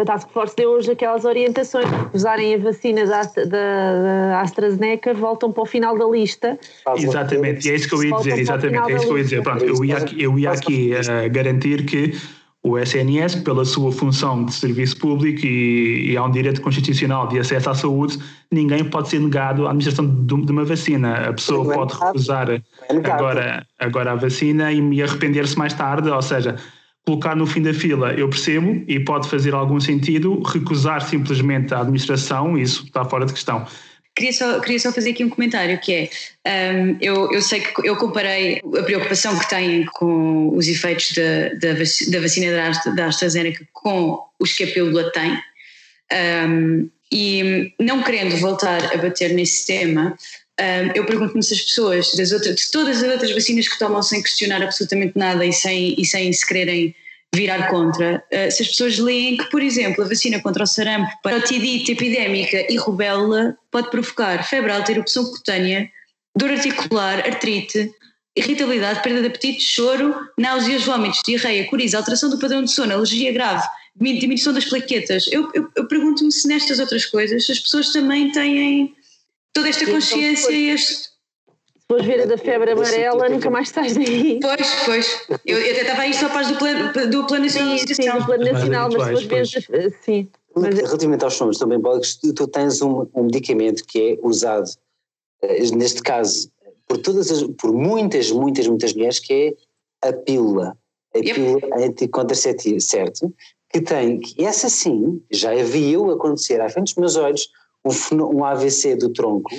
[0.00, 5.12] A Task Force deu hoje aquelas orientações que usarem a vacina da, da, da, AstraZeneca
[5.12, 6.58] voltam para o final da lista.
[6.96, 9.42] Exatamente, e é isso que eu ia dizer, exatamente, é isso que eu ia dizer.
[9.42, 12.14] Pronto, eu ia aqui, eu ia aqui uh, garantir que
[12.62, 17.38] o SNS, pela sua função de serviço público e, e há um direito constitucional de
[17.38, 18.18] acesso à saúde,
[18.52, 21.28] ninguém pode ser negado a administração de, de uma vacina.
[21.28, 26.56] A pessoa pode recusar agora, agora a vacina e, e arrepender-se mais tarde, ou seja,
[27.06, 31.80] colocar no fim da fila, eu percebo e pode fazer algum sentido, recusar simplesmente a
[31.80, 33.64] administração, isso está fora de questão.
[34.20, 36.10] Queria só, queria só fazer aqui um comentário que
[36.44, 41.12] é, um, eu, eu sei que eu comparei a preocupação que têm com os efeitos
[41.12, 45.38] da, da, da vacina da AstraZeneca com os que a pílula tem
[46.46, 50.14] um, e não querendo voltar a bater nesse tema,
[50.60, 54.02] um, eu pergunto-me se as pessoas das outras, de todas as outras vacinas que tomam
[54.02, 56.94] sem questionar absolutamente nada e sem, e sem se quererem
[57.34, 61.10] virar contra, uh, se as pessoas leem que, por exemplo, a vacina contra o sarampo,
[61.22, 65.88] parotidite epidémica e rubéola pode provocar febre alta, erupção cutânea,
[66.36, 67.90] dor articular, artrite,
[68.36, 73.32] irritabilidade, perda de apetite, choro, náuseas, vômitos, diarreia, coriza, alteração do padrão de sono, alergia
[73.32, 73.66] grave,
[73.96, 75.26] diminuição das plaquetas.
[75.30, 78.94] Eu, eu, eu pergunto-me se nestas outras coisas as pessoas também têm
[79.52, 81.09] toda esta consciência e este.
[81.98, 84.38] Ver a da febre amarela, nunca mais estás daí.
[84.40, 85.26] Pois, pois.
[85.44, 88.10] Eu, eu até estava a isto à paz do plano, do plano nacional sim, sim,
[88.10, 90.28] do plano nacional, mas se fores ver, sim.
[90.54, 90.74] Mas...
[90.76, 91.80] Relativamente aos números também,
[92.34, 94.70] tu tens um, um medicamento que é usado,
[95.42, 96.50] eh, neste caso,
[96.86, 99.56] por, todas as, por muitas, muitas, muitas mulheres, que
[100.02, 100.76] é a pílula.
[101.14, 101.34] A yep.
[101.34, 103.32] pílula anticontraceptiva, certo?
[103.68, 107.48] Que tem, que essa sim, já havia acontecer à frente dos meus olhos,
[107.84, 109.50] um, um AVC do tronco,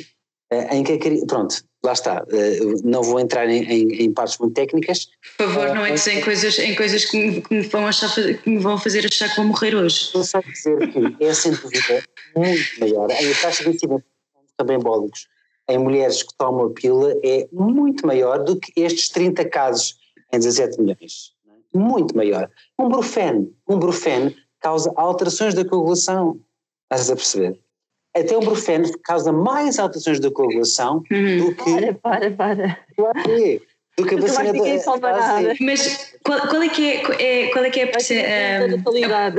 [0.72, 4.54] em que a, pronto, lá está, uh, não vou entrar em, em, em, partes muito
[4.54, 5.10] técnicas.
[5.38, 8.50] Por favor, não entres em coisas, em coisas que, me, que, me vão achar, que
[8.50, 10.12] me vão fazer achar que vou morrer hoje.
[10.14, 12.04] Não sei dizer que é sem dúvida
[12.36, 14.06] muito maior, a taxa de incidência
[14.58, 15.28] também embólicos
[15.72, 19.98] em mulheres que tomam a pílula é muito maior do que estes 30 casos
[20.32, 21.34] em 17 milhões.
[21.48, 21.78] É?
[21.78, 22.50] Muito maior.
[22.78, 26.40] Um brufeno, um brufeno causa alterações da coagulação.
[26.84, 27.60] Estás a perceber?
[28.16, 31.38] Até o brufeno causa mais alterações da coagulação uhum.
[31.38, 31.94] do que.
[31.94, 33.62] Para, para, para.
[33.98, 35.56] Do que a vacina da.
[35.60, 39.32] Mas qual, qual, é que é, é, qual é que é a, a,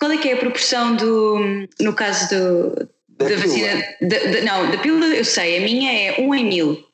[0.00, 4.40] qual é que é a proporção do no caso do, da, da vacina da, da,
[4.42, 6.84] não da pílula eu sei a minha é 1 em mil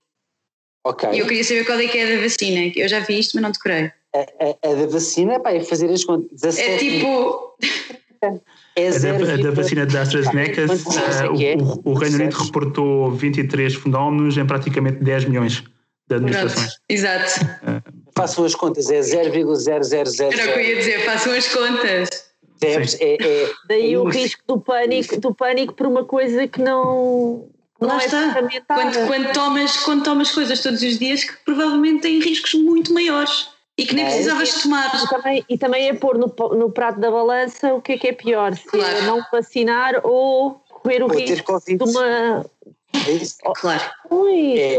[0.85, 3.37] ok e eu queria saber qual é que é da vacina eu já vi isto
[3.37, 7.57] mas não decorei a, a, a da vacina pá, é fazer as contas é tipo
[8.79, 11.57] É a, da, a da vacina da AstraZeneca, uh, é?
[11.57, 15.65] o, o, Reino Unido reportou 23 fenómenos em praticamente 10 milhões
[16.07, 16.79] de administrações.
[16.87, 17.41] Exato.
[17.63, 17.83] Uh,
[18.15, 20.31] façam as contas, é 0,0000.
[20.31, 22.27] Era o que eu ia dizer, façam as contas.
[22.63, 27.49] É, é, é, Daí o risco do pânico, do pânico por uma coisa que não,
[27.81, 28.35] não Lá é está.
[28.67, 33.49] Quando, quando, tomas, quando tomas coisas todos os dias que provavelmente têm riscos muito maiores.
[33.79, 35.05] E que nem é, precisavas tomar.
[35.05, 38.09] E também, e também é pôr no, no prato da balança o que é que
[38.09, 38.97] é pior, se é claro.
[38.97, 42.47] é não vacinar ou correr o ou risco de uma.
[43.07, 43.37] É isso?
[43.55, 43.83] Claro.
[44.11, 44.79] Ui, é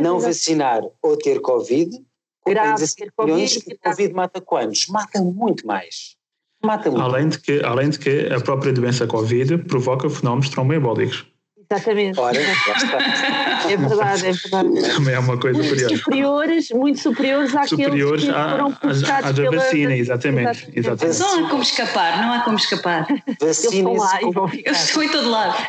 [0.00, 2.04] não vacinar ou ter Covid.
[2.46, 4.86] Grave, ter Covid, o Covid mata quantos?
[4.88, 6.14] Mata muito mais.
[6.62, 7.02] Mata muito.
[7.02, 11.26] Além de, que, além de que a própria doença Covid provoca fenómenos tromboembólicos.
[11.74, 12.18] Exatamente.
[12.18, 12.38] Ora,
[13.68, 14.94] é verdade, é verdade.
[14.94, 15.96] Também é uma coisa muito curiosa.
[15.96, 20.68] Superiores, muito superiores àqueles superiores que foram puxados à, da vacina, exatamente.
[20.74, 21.18] exatamente.
[21.18, 23.06] Não há como escapar, não há como escapar.
[23.40, 24.24] Vacinem-se.
[24.64, 25.66] Eu estou em todo lado.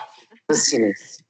[0.49, 1.25] Vacinem-se.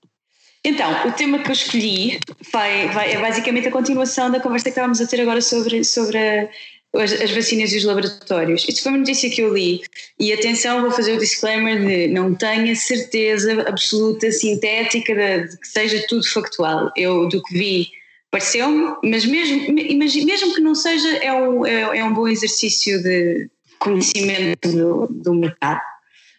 [0.64, 2.20] Então, o tema que eu escolhi
[2.52, 6.18] vai, vai, é basicamente a continuação da conversa que estávamos a ter agora sobre, sobre
[6.18, 6.50] a,
[6.98, 8.66] as, as, vacinas e os laboratórios.
[8.68, 9.82] Isto foi uma notícia que eu li
[10.20, 15.68] e atenção, vou fazer o disclaimer de não tenho certeza absoluta, sintética de, de que
[15.68, 16.92] seja tudo factual.
[16.96, 17.88] Eu do que vi
[18.36, 23.50] pareceu-me, mas mesmo, mesmo que não seja, é um, é, é um bom exercício de
[23.80, 25.80] conhecimento do, do mercado.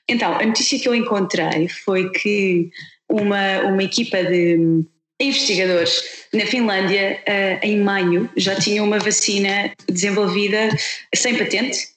[0.06, 2.70] Então, a notícia que eu encontrei foi que
[3.08, 4.84] uma, uma equipa de
[5.20, 6.02] investigadores
[6.32, 10.68] na Finlândia, eh, em maio, já tinham uma vacina desenvolvida
[11.14, 11.88] sem patente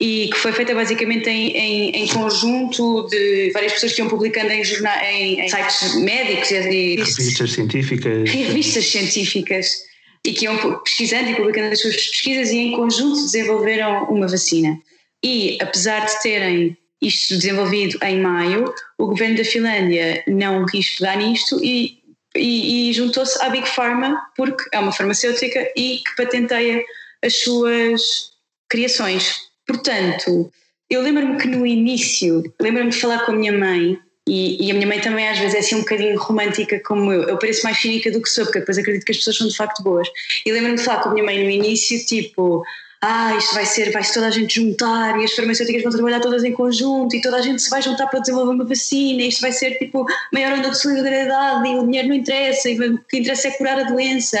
[0.00, 4.52] e que foi feita basicamente em, em, em conjunto de várias pessoas que iam publicando
[4.52, 8.30] em, jornal, em, em sites médicos e revistas científicas.
[8.30, 9.88] Revistas científicas
[10.24, 14.78] e que iam pesquisando e publicando as suas pesquisas e em conjunto desenvolveram uma vacina.
[15.24, 21.16] E apesar de terem isto desenvolvido em maio, o governo da Finlândia não quis pegar
[21.16, 21.97] nisto e
[22.38, 26.82] e, e juntou-se à Big Pharma porque é uma farmacêutica e que patenteia
[27.24, 28.30] as suas
[28.68, 29.48] criações.
[29.66, 30.50] Portanto,
[30.88, 34.74] eu lembro-me que no início, lembro-me de falar com a minha mãe e, e, a
[34.74, 37.22] minha mãe também às vezes é assim um bocadinho romântica como eu.
[37.22, 39.56] Eu pareço mais cínica do que sou, porque depois acredito que as pessoas são de
[39.56, 40.06] facto boas.
[40.44, 42.62] E lembro-me de falar com a minha mãe no início, tipo,
[43.00, 46.42] ah, isto vai ser, vai-se toda a gente juntar e as farmacêuticas vão trabalhar todas
[46.42, 49.40] em conjunto e toda a gente se vai juntar para desenvolver uma vacina e isto
[49.40, 53.18] vai ser tipo maior onda de solidariedade e o dinheiro não interessa e o que
[53.18, 54.38] interessa é curar a doença.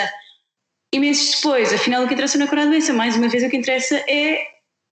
[0.92, 3.44] E meses depois, afinal o que interessa não é curar a doença, mais uma vez
[3.44, 4.44] o que interessa é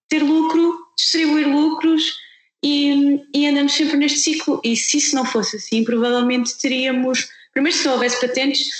[0.08, 2.14] ter lucro, distribuir lucros
[2.62, 4.60] e, e andamos sempre neste ciclo.
[4.62, 7.28] E se isso não fosse assim, provavelmente teríamos.
[7.52, 8.70] Primeiro, se não houvesse patentes,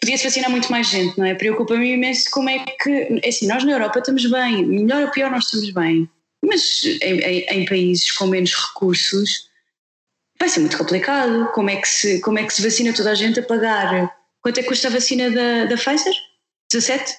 [0.00, 1.34] podia-se vacinar muito mais gente, não é?
[1.34, 3.20] Preocupa-me imenso como é que.
[3.22, 6.08] É assim, nós na Europa estamos bem, melhor ou pior, nós estamos bem.
[6.44, 9.48] Mas em, em, em países com menos recursos
[10.38, 11.50] vai ser muito complicado.
[11.52, 14.14] Como é, que se, como é que se vacina toda a gente a pagar?
[14.40, 16.14] Quanto é que custa a vacina da, da Pfizer?
[16.72, 17.14] 17?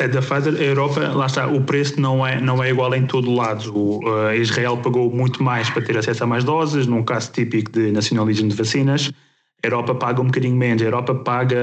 [0.00, 3.06] A da Pfizer, a Europa, lá está, o preço não é, não é igual em
[3.06, 3.76] todo lado.
[3.76, 7.72] O, uh, Israel pagou muito mais para ter acesso a mais doses, num caso típico
[7.72, 9.10] de nacionalismo de vacinas.
[9.62, 10.82] A Europa paga um bocadinho menos.
[10.82, 11.58] A Europa paga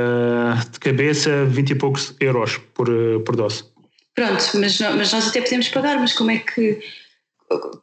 [0.72, 3.64] de cabeça 20 e poucos euros por, uh, por dose.
[4.14, 6.80] Pronto, mas, mas nós até podemos pagar, mas como é que.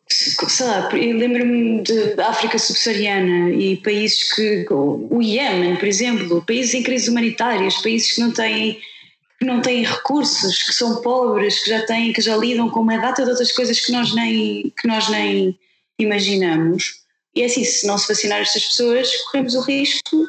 [0.08, 1.82] Sei lá, lembro-me
[2.16, 4.66] da África subsaariana e países que.
[4.70, 8.80] O Iémen, por exemplo, países em crise humanitárias, países que não têm
[9.42, 12.96] que não têm recursos, que são pobres, que já têm, que já lidam com uma
[12.96, 15.58] data de outras coisas que nós nem, que nós nem
[15.98, 17.01] imaginamos.
[17.34, 20.28] E é assim, se não se vacinar estas pessoas, corremos o risco,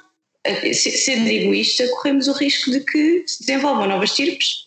[0.74, 4.64] sendo egoísta, corremos o risco de que se desenvolvam novas tirpes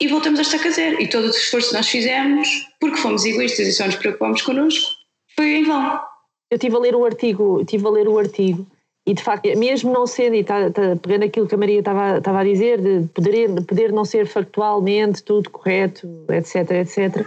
[0.00, 1.00] e voltamos a estaca zero.
[1.00, 2.48] E todo o esforço que nós fizemos,
[2.80, 4.90] porque fomos egoístas e só nos preocupamos connosco,
[5.34, 6.00] foi em vão.
[6.50, 8.66] Eu estive a ler o artigo, tive a ler o artigo
[9.06, 12.18] e de facto, mesmo não sendo, e está, está, pegando aquilo que a Maria estava,
[12.18, 17.26] estava a dizer, de poder, de poder não ser factualmente tudo correto, etc, etc,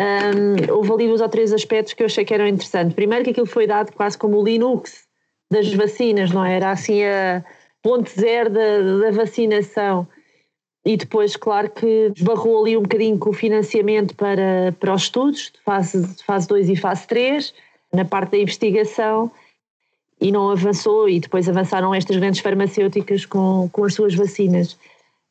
[0.00, 2.94] um, houve ali dois ou três aspectos que eu achei que eram interessantes.
[2.94, 5.04] Primeiro, que aquilo foi dado quase como o Linux
[5.50, 6.56] das vacinas, não é?
[6.56, 7.44] Era assim a
[7.82, 10.06] ponte zero da, da vacinação.
[10.84, 15.50] E depois, claro que esbarrou ali um bocadinho com o financiamento para, para os estudos,
[15.52, 17.54] de fase, de fase 2 e fase 3,
[17.92, 19.30] na parte da investigação
[20.20, 24.76] e não avançou, e depois avançaram estas grandes farmacêuticas com, com as suas vacinas.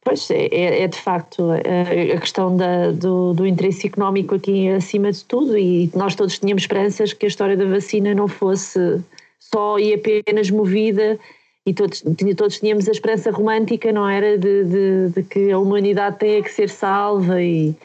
[0.09, 4.67] Pois é, é, é de facto a, a questão da, do, do, interesse económico aqui
[4.67, 8.99] acima de tudo, e nós todos tínhamos esperanças que a história da vacina não fosse
[9.39, 11.19] só e apenas movida,
[11.63, 12.03] e todos,
[12.35, 14.35] todos tínhamos a esperança romântica, não era?
[14.35, 17.75] De, de, de que a humanidade tenha que ser salva e,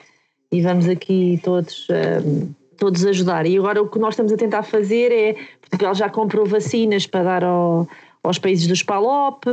[0.50, 1.86] e vamos aqui todos.
[1.90, 3.46] Um, todos ajudar.
[3.46, 7.22] E agora o que nós estamos a tentar fazer é Portugal já comprou vacinas para
[7.22, 7.86] dar ao,
[8.22, 9.44] aos países dos PALOP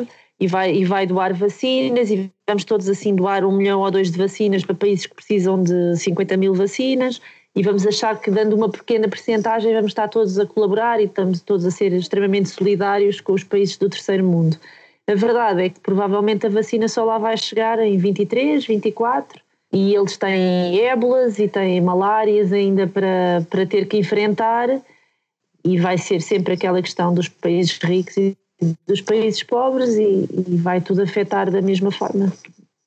[0.42, 4.10] e vai, e vai doar vacinas e vamos todos assim doar um milhão ou dois
[4.10, 7.22] de vacinas para países que precisam de 50 mil vacinas
[7.56, 11.42] e vamos achar que dando uma pequena percentagem vamos estar todos a colaborar e estamos
[11.42, 14.58] todos a ser extremamente solidários com os países do terceiro mundo.
[15.08, 19.40] A verdade é que provavelmente a vacina só lá vai chegar em 23, 24
[19.72, 24.82] e eles têm ébolas e têm malárias ainda para, para ter que enfrentar
[25.64, 28.36] e vai ser sempre aquela questão dos países ricos e
[28.88, 32.32] dos países pobres e, e vai tudo afetar da mesma forma.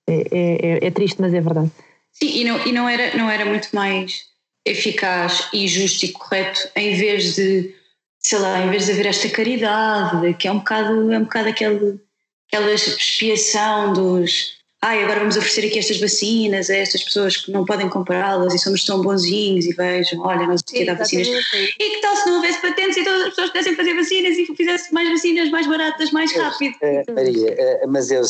[0.06, 1.70] É, é, é, triste, mas é verdade.
[2.12, 4.26] Sim, e não, e não, era, não era muito mais
[4.66, 7.74] eficaz e justo e correto em vez de,
[8.18, 11.48] sei lá, em vez de haver esta caridade, que é um bocado, é um bocado
[11.48, 12.00] aquele,
[12.48, 17.64] aquela expiação dos ai, agora vamos oferecer aqui estas vacinas a estas pessoas que não
[17.64, 21.28] podem comprá-las e somos tão bonzinhos e vejam, olha, não sei o que dá vacinas.
[21.28, 24.46] E que tal se não houvesse patentes e todas as pessoas pudessem fazer vacinas e
[24.54, 26.76] fizesse mais vacinas mais baratas, mais rápido?
[26.82, 28.22] É, Maria, é, mas eu,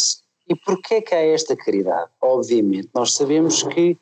[0.49, 2.09] e porquê que há esta caridade?
[2.21, 3.97] Obviamente, nós sabemos que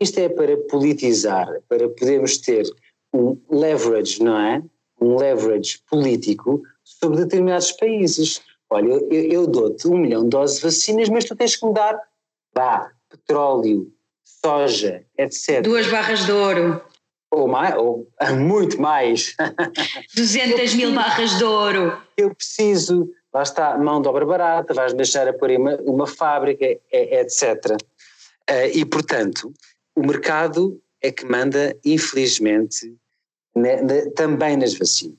[0.00, 2.64] isto é para politizar, para podermos ter
[3.12, 4.62] um leverage, não é?
[5.00, 8.40] Um leverage político sobre determinados países.
[8.70, 11.72] Olha, eu, eu dou-te um milhão de doses de vacinas, mas tu tens que me
[11.72, 11.98] dar
[12.54, 13.90] vá, petróleo,
[14.24, 15.62] soja, etc.
[15.62, 16.82] Duas barras de ouro.
[17.30, 19.34] Ou, mais, ou muito mais.
[20.14, 22.00] 200 mil barras de ouro.
[22.16, 26.64] Eu preciso, lá está, mão de obra barata, vais deixar a pôr uma, uma fábrica,
[26.90, 27.76] etc.
[28.50, 29.52] Uh, e, portanto,
[29.94, 32.94] o mercado é que manda, infelizmente,
[34.14, 35.18] também nas vacinas.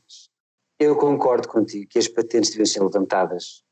[0.79, 3.63] Eu concordo contigo que as patentes devem ser levantadas,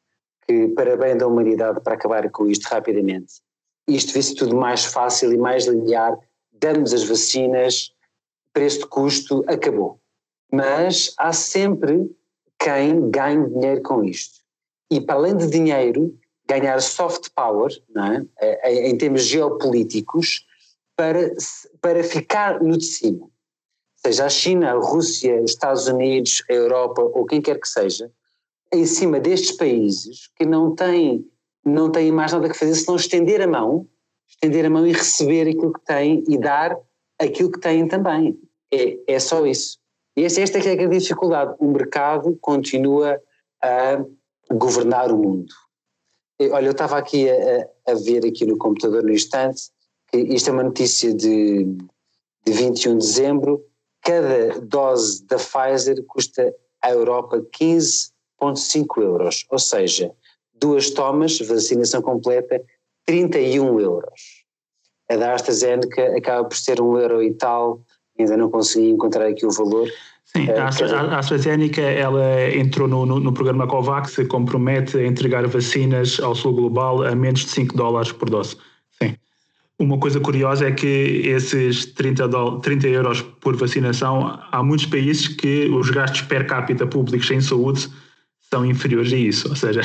[0.46, 3.36] que para bem da humanidade, para acabar com isto rapidamente,
[3.88, 6.20] isto ser tudo mais fácil e mais linear,
[6.52, 7.94] damos as vacinas,
[8.52, 10.02] preço de custo, acabou.
[10.52, 12.14] Mas há sempre
[12.60, 14.42] quem ganhe dinheiro com isto.
[14.92, 16.14] E para além de dinheiro,
[16.46, 17.72] ganhar soft power,
[18.42, 18.90] é?
[18.90, 20.46] em termos geopolíticos,
[20.94, 21.32] para,
[21.80, 23.30] para ficar no de cima
[24.08, 28.10] seja a China, a Rússia, os Estados Unidos, a Europa ou quem quer que seja,
[28.74, 31.26] em cima destes países que não têm,
[31.66, 33.88] não têm mais nada que fazer senão estender a mão,
[34.28, 36.78] estender a mão e receber aquilo que têm e dar
[37.20, 38.40] aquilo que têm também.
[38.72, 39.78] É, é só isso.
[40.16, 41.56] E esta, esta é é a grande dificuldade.
[41.60, 43.22] O mercado continua
[43.64, 44.04] a
[44.52, 45.54] governar o mundo.
[46.52, 49.64] Olha, eu estava aqui a, a ver aqui no computador no instante
[50.10, 51.78] que isto é uma notícia de
[52.48, 53.66] de 21 de dezembro,
[54.04, 60.12] cada dose da Pfizer custa à Europa 15,5 euros, ou seja,
[60.60, 62.62] duas tomas, vacinação completa,
[63.06, 64.46] 31 euros.
[65.10, 67.82] A da AstraZeneca acaba por ser um euro e tal,
[68.20, 69.90] ainda não consegui encontrar aqui o valor.
[70.26, 75.06] Sim, a, Astra, a AstraZeneca ela entrou no, no, no, programa COVAX e compromete a
[75.06, 78.58] entregar vacinas ao sul global a menos de 5 dólares por dose.
[79.80, 82.28] Uma coisa curiosa é que esses 30,
[82.62, 87.88] 30 euros por vacinação, há muitos países que os gastos per capita públicos em saúde
[88.50, 89.82] são inferiores a isso, ou seja,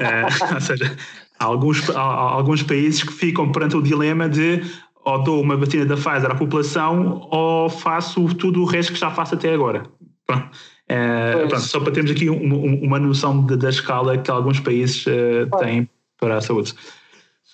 [0.00, 0.96] é, ou seja
[1.38, 4.62] há, alguns, há, há alguns países que ficam perante o dilema de
[5.04, 9.10] ou dou uma vacina da Pfizer à população ou faço tudo o resto que já
[9.10, 9.84] faço até agora.
[10.26, 10.48] Pronto.
[10.88, 15.04] É, pronto, só para termos aqui uma, uma noção de, da escala que alguns países
[15.06, 16.74] uh, têm para a saúde.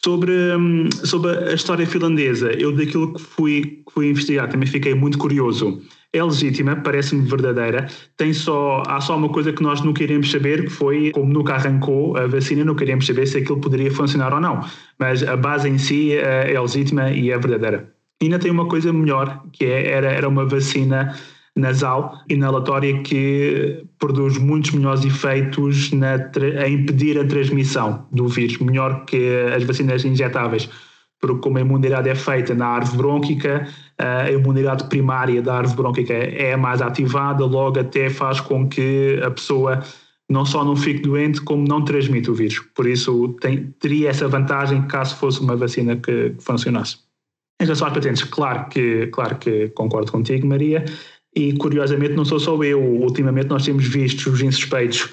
[0.04, 4.94] Sobre, hum, sobre a história finlandesa, eu daquilo que fui, que fui investigar também fiquei
[4.94, 5.82] muito curioso
[6.12, 7.86] é legítima, parece-me verdadeira.
[8.16, 11.54] Tem só, há só uma coisa que nós não queremos saber, que foi, como nunca
[11.54, 14.64] arrancou a vacina, não queremos saber se aquilo poderia funcionar ou não.
[14.98, 17.92] Mas a base em si é, é legítima e é verdadeira.
[18.20, 21.14] E ainda tem uma coisa melhor, que é, era, era uma vacina
[21.58, 26.14] nasal, inalatória, que produz muitos melhores efeitos na,
[26.62, 30.68] a impedir a transmissão do vírus, melhor que as vacinas injetáveis
[31.20, 36.14] porque como a imunidade é feita na árvore brônquica, a imunidade primária da árvore brônquica
[36.14, 39.82] é mais ativada, logo até faz com que a pessoa
[40.30, 42.60] não só não fique doente, como não transmite o vírus.
[42.74, 46.98] Por isso tem, teria essa vantagem caso fosse uma vacina que, que funcionasse.
[47.60, 50.84] Em relação às patentes, claro que, claro que concordo contigo, Maria,
[51.38, 52.82] e curiosamente não sou só eu.
[52.82, 55.08] Ultimamente nós temos visto os insuspeitos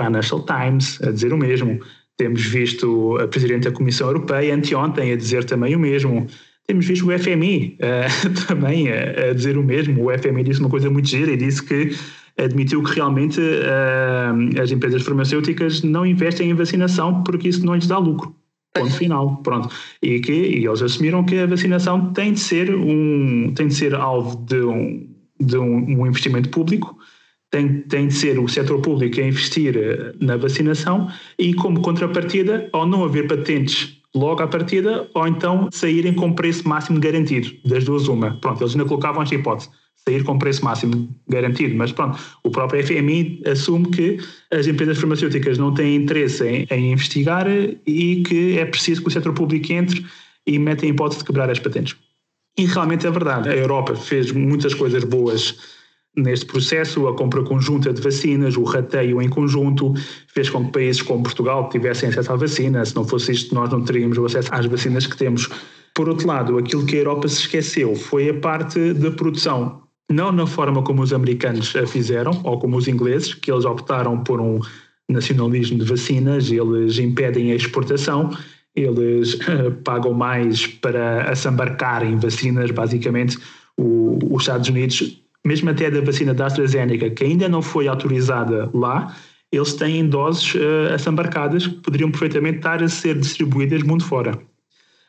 [0.00, 1.80] Financial Times a dizer o mesmo.
[2.16, 6.26] Temos visto a Presidente da Comissão Europeia anteontem a dizer também o mesmo.
[6.66, 8.08] Temos visto o FMI uh, eh,
[8.48, 10.06] também a, a, dizer o mesmo.
[10.08, 11.94] O FMI disse uma coisa muito gira e disse que
[12.38, 17.86] admitiu que realmente uh, as empresas farmacêuticas não investem em vacinação porque isso não lhes
[17.86, 18.34] dá lucro.
[18.74, 19.74] Ponto final, pronto.
[20.02, 23.94] E que e eles assumiram que a vacinação tem de ser um tem de ser
[23.94, 26.96] alvo de um, de um, um investimento público
[27.50, 31.08] tem, tem de ser o setor público a investir eh, na vacinação
[31.38, 36.66] e, como contrapartida, ao não haver patentes logo à partida, ou então saírem com preço
[36.68, 38.38] máximo garantido, das duas uma.
[38.40, 42.84] Pronto, eles ainda colocavam esta hipótese, sair com preço máximo garantido, mas pronto, o próprio
[42.84, 44.18] FMI assume que
[44.50, 47.46] as empresas farmacêuticas não têm interesse em, em investigar
[47.86, 50.04] e que é preciso que o setor público entre
[50.46, 51.96] e mete a hipótese de quebrar as patentes.
[52.58, 55.56] E realmente é verdade, a Europa fez muitas coisas boas
[56.16, 59.92] neste processo, a compra conjunta de vacinas, o rateio em conjunto,
[60.28, 62.84] fez com que países como Portugal tivessem acesso à vacina.
[62.84, 65.48] Se não fosse isto, nós não teríamos o acesso às vacinas que temos.
[65.94, 69.82] Por outro lado, aquilo que a Europa se esqueceu foi a parte da produção.
[70.10, 74.22] Não na forma como os americanos a fizeram, ou como os ingleses, que eles optaram
[74.22, 74.60] por um
[75.08, 78.30] nacionalismo de vacinas, eles impedem a exportação,
[78.76, 83.38] eles uh, pagam mais para assambarcar em vacinas, basicamente.
[83.76, 88.68] O, os Estados Unidos mesmo até da vacina da AstraZeneca, que ainda não foi autorizada
[88.74, 89.14] lá,
[89.52, 94.36] eles têm doses uh, assambarcadas que poderiam perfeitamente estar a ser distribuídas mundo fora.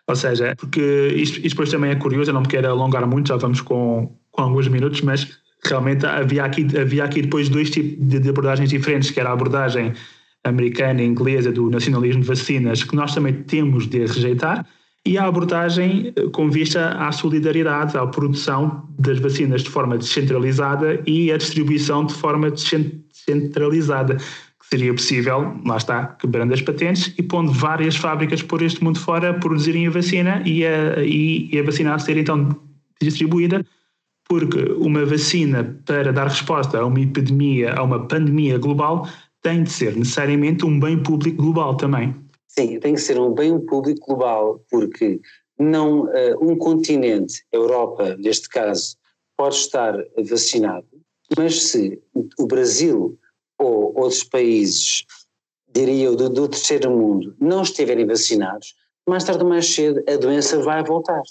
[0.07, 3.29] Ou seja, porque isto, isto depois também é curioso, eu não me quero alongar muito,
[3.29, 5.27] já vamos com, com alguns minutos, mas
[5.65, 9.33] realmente havia aqui, havia aqui depois dois tipos de, de abordagens diferentes, que era a
[9.33, 9.93] abordagem
[10.47, 14.65] americana e inglesa do nacionalismo de vacinas, que nós também temos de rejeitar,
[15.07, 21.01] e a abordagem eh, com vista à solidariedade, à produção das vacinas de forma descentralizada
[21.07, 27.23] e à distribuição de forma descentralizada, que seria possível, lá está, quebrando as patentes e
[27.23, 31.59] pondo várias fábricas por este mundo fora a produzirem a vacina e a, e, e
[31.59, 32.49] a vacina a ser então
[33.01, 33.65] distribuída,
[34.27, 39.07] porque uma vacina para dar resposta a uma epidemia, a uma pandemia global,
[39.41, 42.15] tem de ser necessariamente um bem público global também.
[42.47, 45.19] Sim, tem que ser um bem público global, porque
[45.59, 48.97] não uh, um continente, Europa neste caso,
[49.35, 49.95] pode estar
[50.27, 50.87] vacinado,
[51.37, 52.01] mas se
[52.39, 53.17] o Brasil
[53.59, 55.05] ou outros países,
[55.73, 58.75] diria eu, do, do terceiro mundo, não estiverem vacinados,
[59.07, 61.21] mais tarde ou mais cedo a doença vai voltar.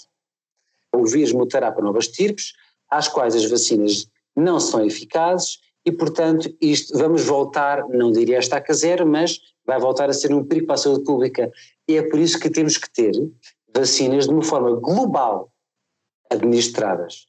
[0.93, 2.53] O vírus mutará para novas tipos,
[2.89, 8.39] às quais as vacinas não são eficazes e, portanto, isto vamos voltar, não diria a
[8.41, 11.49] estaca zero, mas vai voltar a ser um perigo para a saúde pública.
[11.87, 13.13] E é por isso que temos que ter
[13.73, 15.49] vacinas de uma forma global
[16.29, 17.25] administradas.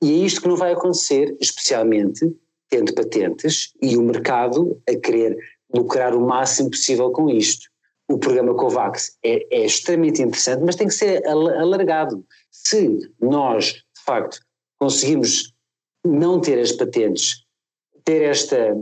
[0.00, 2.32] E é isto que não vai acontecer, especialmente
[2.70, 5.36] tendo patentes e o mercado a querer
[5.74, 7.66] lucrar o máximo possível com isto.
[8.08, 12.24] O programa COVAX é, é extremamente interessante, mas tem que ser alargado.
[12.52, 14.38] Se nós, de facto
[14.78, 15.52] conseguimos
[16.04, 17.45] não ter as patentes,
[18.06, 18.74] ter esta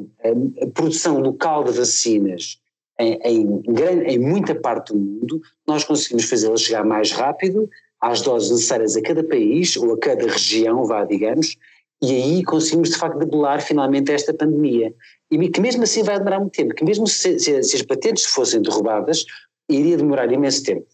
[0.74, 2.60] produção local de vacinas
[3.00, 7.68] em, em, grande, em muita parte do mundo, nós conseguimos fazê-la chegar mais rápido
[8.00, 11.56] às doses necessárias a cada país ou a cada região, vá, digamos,
[12.02, 14.94] e aí conseguimos de facto debelar finalmente esta pandemia.
[15.30, 18.26] E que mesmo assim vai demorar muito tempo, que mesmo se, se, se as patentes
[18.26, 19.24] fossem derrubadas,
[19.70, 20.86] iria demorar imenso tempo.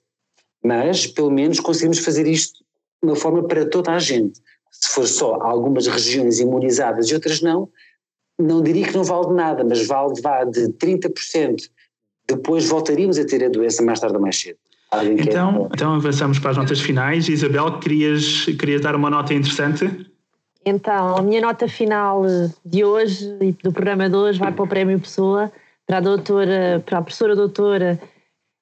[0.63, 2.61] Mas, pelo menos, conseguimos fazer isto
[3.03, 4.41] de uma forma para toda a gente.
[4.71, 7.69] Se for só algumas regiões imunizadas e outras não,
[8.41, 11.71] não diria que não vale de nada, mas vale vá de 30%.
[12.29, 14.59] Depois voltaríamos a ter a doença mais tarde ou mais cedo.
[15.19, 17.29] Então, então avançamos para as notas finais.
[17.29, 20.11] Isabel, querias, querias dar uma nota interessante?
[20.65, 22.23] Então, a minha nota final
[22.65, 25.51] de hoje e do programa de hoje vai para o Prémio Pessoa,
[25.87, 28.01] para a doutora, para a professora doutora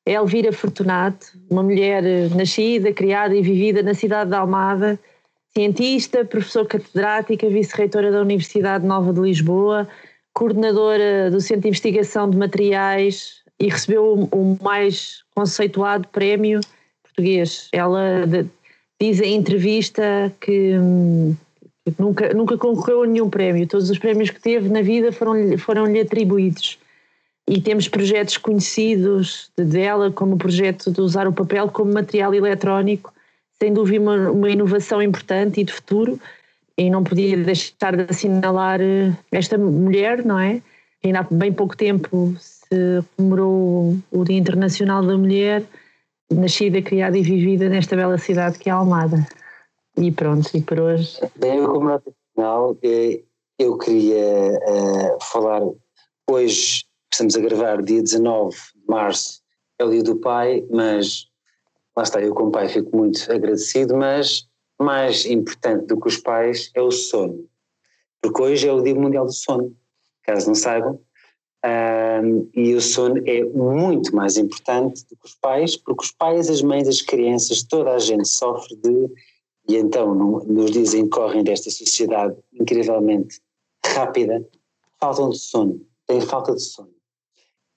[0.07, 2.03] Elvira Fortunato, uma mulher
[2.35, 4.99] nascida, criada e vivida na cidade de Almada,
[5.53, 9.89] cientista, professora catedrática, vice-reitora da Universidade Nova de Lisboa,
[10.33, 16.61] coordenadora do Centro de Investigação de Materiais e recebeu o mais conceituado prémio
[17.03, 17.69] português.
[17.73, 18.25] Ela
[19.01, 20.75] diz em entrevista que,
[21.85, 25.59] que nunca, nunca concorreu a nenhum prémio, todos os prémios que teve na vida foram-lhe
[25.59, 26.79] foram atribuídos.
[27.49, 33.13] E temos projetos conhecidos dela, como o projeto de usar o papel como material eletrónico,
[33.61, 36.19] sem dúvida uma, uma inovação importante e de futuro,
[36.77, 40.63] e não podia deixar de assinalar eh, esta mulher, não é?
[41.05, 45.65] Ainda há bem pouco tempo se comemorou o Dia Internacional da Mulher,
[46.31, 49.27] nascida, criada e vivida nesta bela cidade que é Almada.
[49.97, 51.19] E pronto, e por hoje.
[51.37, 53.23] Bem, como nota final, eh,
[53.59, 55.63] eu queria uh, falar
[56.31, 59.41] hoje, estamos a gravar dia 19 de março,
[59.81, 61.28] é o dia do pai, mas
[61.99, 64.49] lá está, eu como pai fico muito agradecido, mas
[64.81, 67.47] mais importante do que os pais é o sono.
[68.23, 69.77] Porque hoje é o Dia Mundial do Sono.
[70.23, 71.01] Caso não saibam,
[71.65, 76.49] um, e o sono é muito mais importante do que os pais, porque os pais,
[76.49, 79.11] as mães, as crianças, toda a gente sofre de,
[79.69, 83.41] e então nos dizem correm desta sociedade incrivelmente
[83.85, 84.47] rápida,
[85.01, 86.93] faltam de sono, têm falta de sono.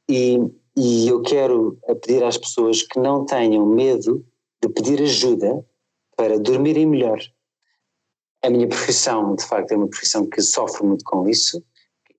[0.10, 0.38] E,
[0.76, 4.26] e eu quero pedir às pessoas que não tenham medo
[4.62, 5.66] de pedir ajuda
[6.16, 7.20] para dormirem melhor.
[8.44, 11.64] A minha profissão, de facto, é uma profissão que sofre muito com isso,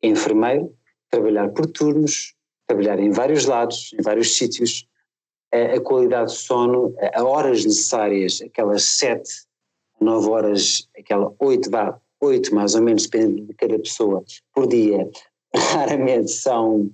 [0.02, 0.74] enfermeiro,
[1.10, 2.34] trabalhar por turnos,
[2.66, 4.86] trabalhar em vários lados, em vários sítios,
[5.52, 9.30] a, a qualidade de sono, a, a, horas necessárias, aquelas sete,
[10.00, 14.24] nove horas, aquela oito, vá, oito mais ou menos, dependendo de cada pessoa,
[14.54, 15.08] por dia,
[15.54, 16.90] raramente são,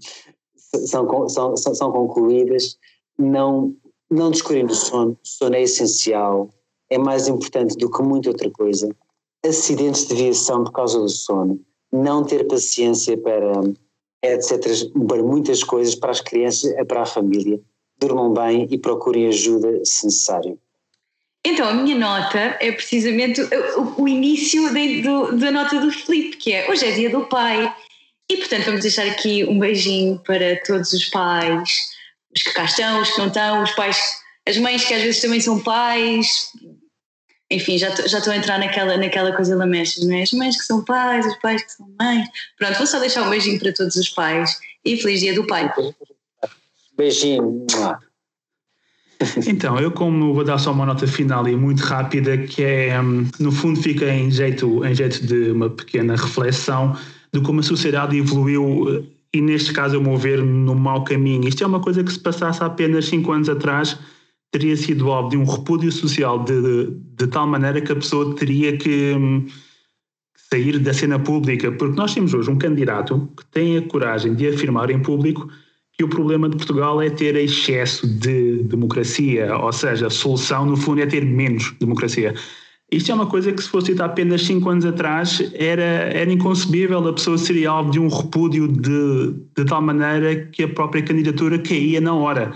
[0.86, 2.78] são, são, são, são concluídas,
[3.18, 3.74] não,
[4.10, 6.50] não descobrindo o sono, o sono é essencial,
[6.90, 8.88] é mais importante do que muita outra coisa.
[9.44, 11.60] Acidentes de viação por causa do sono,
[11.92, 13.62] não ter paciência para
[14.22, 14.90] etc.
[15.06, 17.60] Para muitas coisas, para as crianças, e para a família.
[17.98, 20.58] Durmam bem e procurem ajuda se necessário.
[21.44, 26.36] Então, a minha nota é precisamente o, o início de, do, da nota do Felipe,
[26.36, 27.74] que é hoje é dia do pai.
[28.30, 31.88] E, portanto, vamos deixar aqui um beijinho para todos os pais,
[32.34, 33.98] os que cá estão, os que não estão, os pais,
[34.46, 36.50] as mães que às vezes também são pais,
[37.50, 40.22] enfim, já já estou a entrar naquela, naquela coisa lamechas, não é?
[40.22, 42.28] As mães que são pais, os pais que são mães.
[42.58, 45.72] Pronto, vou só deixar um beijinho para todos os pais e feliz dia do pai.
[46.96, 47.66] Beijinho.
[49.48, 53.28] Então, eu como vou dar só uma nota final e muito rápida, que é, hum,
[53.40, 56.96] no fundo fica em jeito, em jeito de uma pequena reflexão
[57.32, 61.48] de como a sociedade evoluiu e neste caso, eu mover no mau caminho.
[61.48, 63.98] Isto é uma coisa que se passasse apenas cinco anos atrás,
[64.50, 68.34] teria sido alvo de um repúdio social de, de, de tal maneira que a pessoa
[68.34, 69.46] teria que hum,
[70.50, 74.48] sair da cena pública, porque nós temos hoje um candidato que tem a coragem de
[74.48, 75.48] afirmar em público
[75.92, 80.76] que o problema de Portugal é ter excesso de democracia, ou seja, a solução no
[80.76, 82.34] fundo é ter menos democracia.
[82.90, 87.06] Isto é uma coisa que se fosse dito apenas cinco anos atrás era, era inconcebível,
[87.06, 91.58] a pessoa seria alvo de um repúdio de, de tal maneira que a própria candidatura
[91.58, 92.50] caía na hora.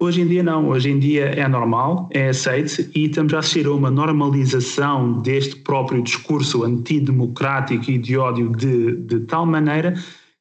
[0.00, 3.66] Hoje em dia não, hoje em dia é normal, é aceite e estamos a assistir
[3.66, 9.94] a uma normalização deste próprio discurso antidemocrático e de ódio de, de tal maneira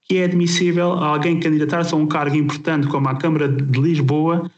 [0.09, 4.49] que é admissível alguém candidatar-se a um cargo importante como a Câmara de Lisboa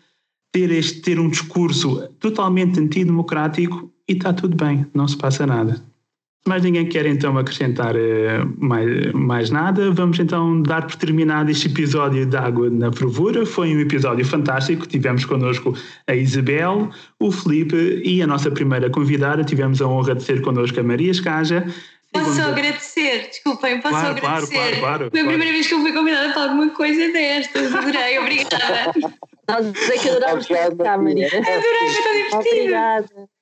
[0.53, 5.81] ter, este, ter um discurso totalmente antidemocrático e está tudo bem, não se passa nada.
[6.45, 11.67] mais ninguém quer então acrescentar uh, mais, mais nada, vamos então dar por terminado este
[11.67, 13.45] episódio de Água na Fervura.
[13.45, 14.85] Foi um episódio fantástico.
[14.85, 15.73] Tivemos connosco
[16.07, 16.89] a Isabel,
[17.19, 19.43] o Felipe e a nossa primeira convidada.
[19.43, 21.65] Tivemos a honra de ter connosco a Maria Escaja.
[22.13, 24.53] Posso só agradecer, desculpem, posso claro, agradecer.
[24.53, 27.73] Claro, claro, Foi a primeira vez que eu fui convidada para alguma coisa destas.
[27.73, 28.93] Adorei, obrigada.
[29.49, 31.27] Nós é que adorámos cá, Maria.
[31.27, 32.55] Adorei, foi divertido.
[32.55, 33.32] Obrigada.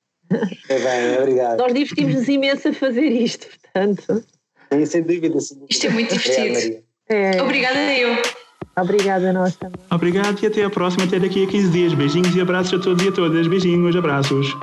[0.68, 1.58] É bem, obrigado.
[1.58, 4.24] Nós divertimos-nos imenso a fazer isto, portanto.
[4.72, 5.40] Sim, sem dúvida.
[5.40, 5.66] Sem dúvida.
[5.70, 6.82] Isto é muito divertido.
[7.08, 7.42] É.
[7.42, 8.16] Obrigada eu.
[8.76, 9.80] Obrigada a nós também.
[9.90, 11.94] Obrigado e até a próxima, até daqui a 15 dias.
[11.94, 13.46] Beijinhos e abraços a todos e a todas.
[13.46, 14.56] Beijinhos, abraços.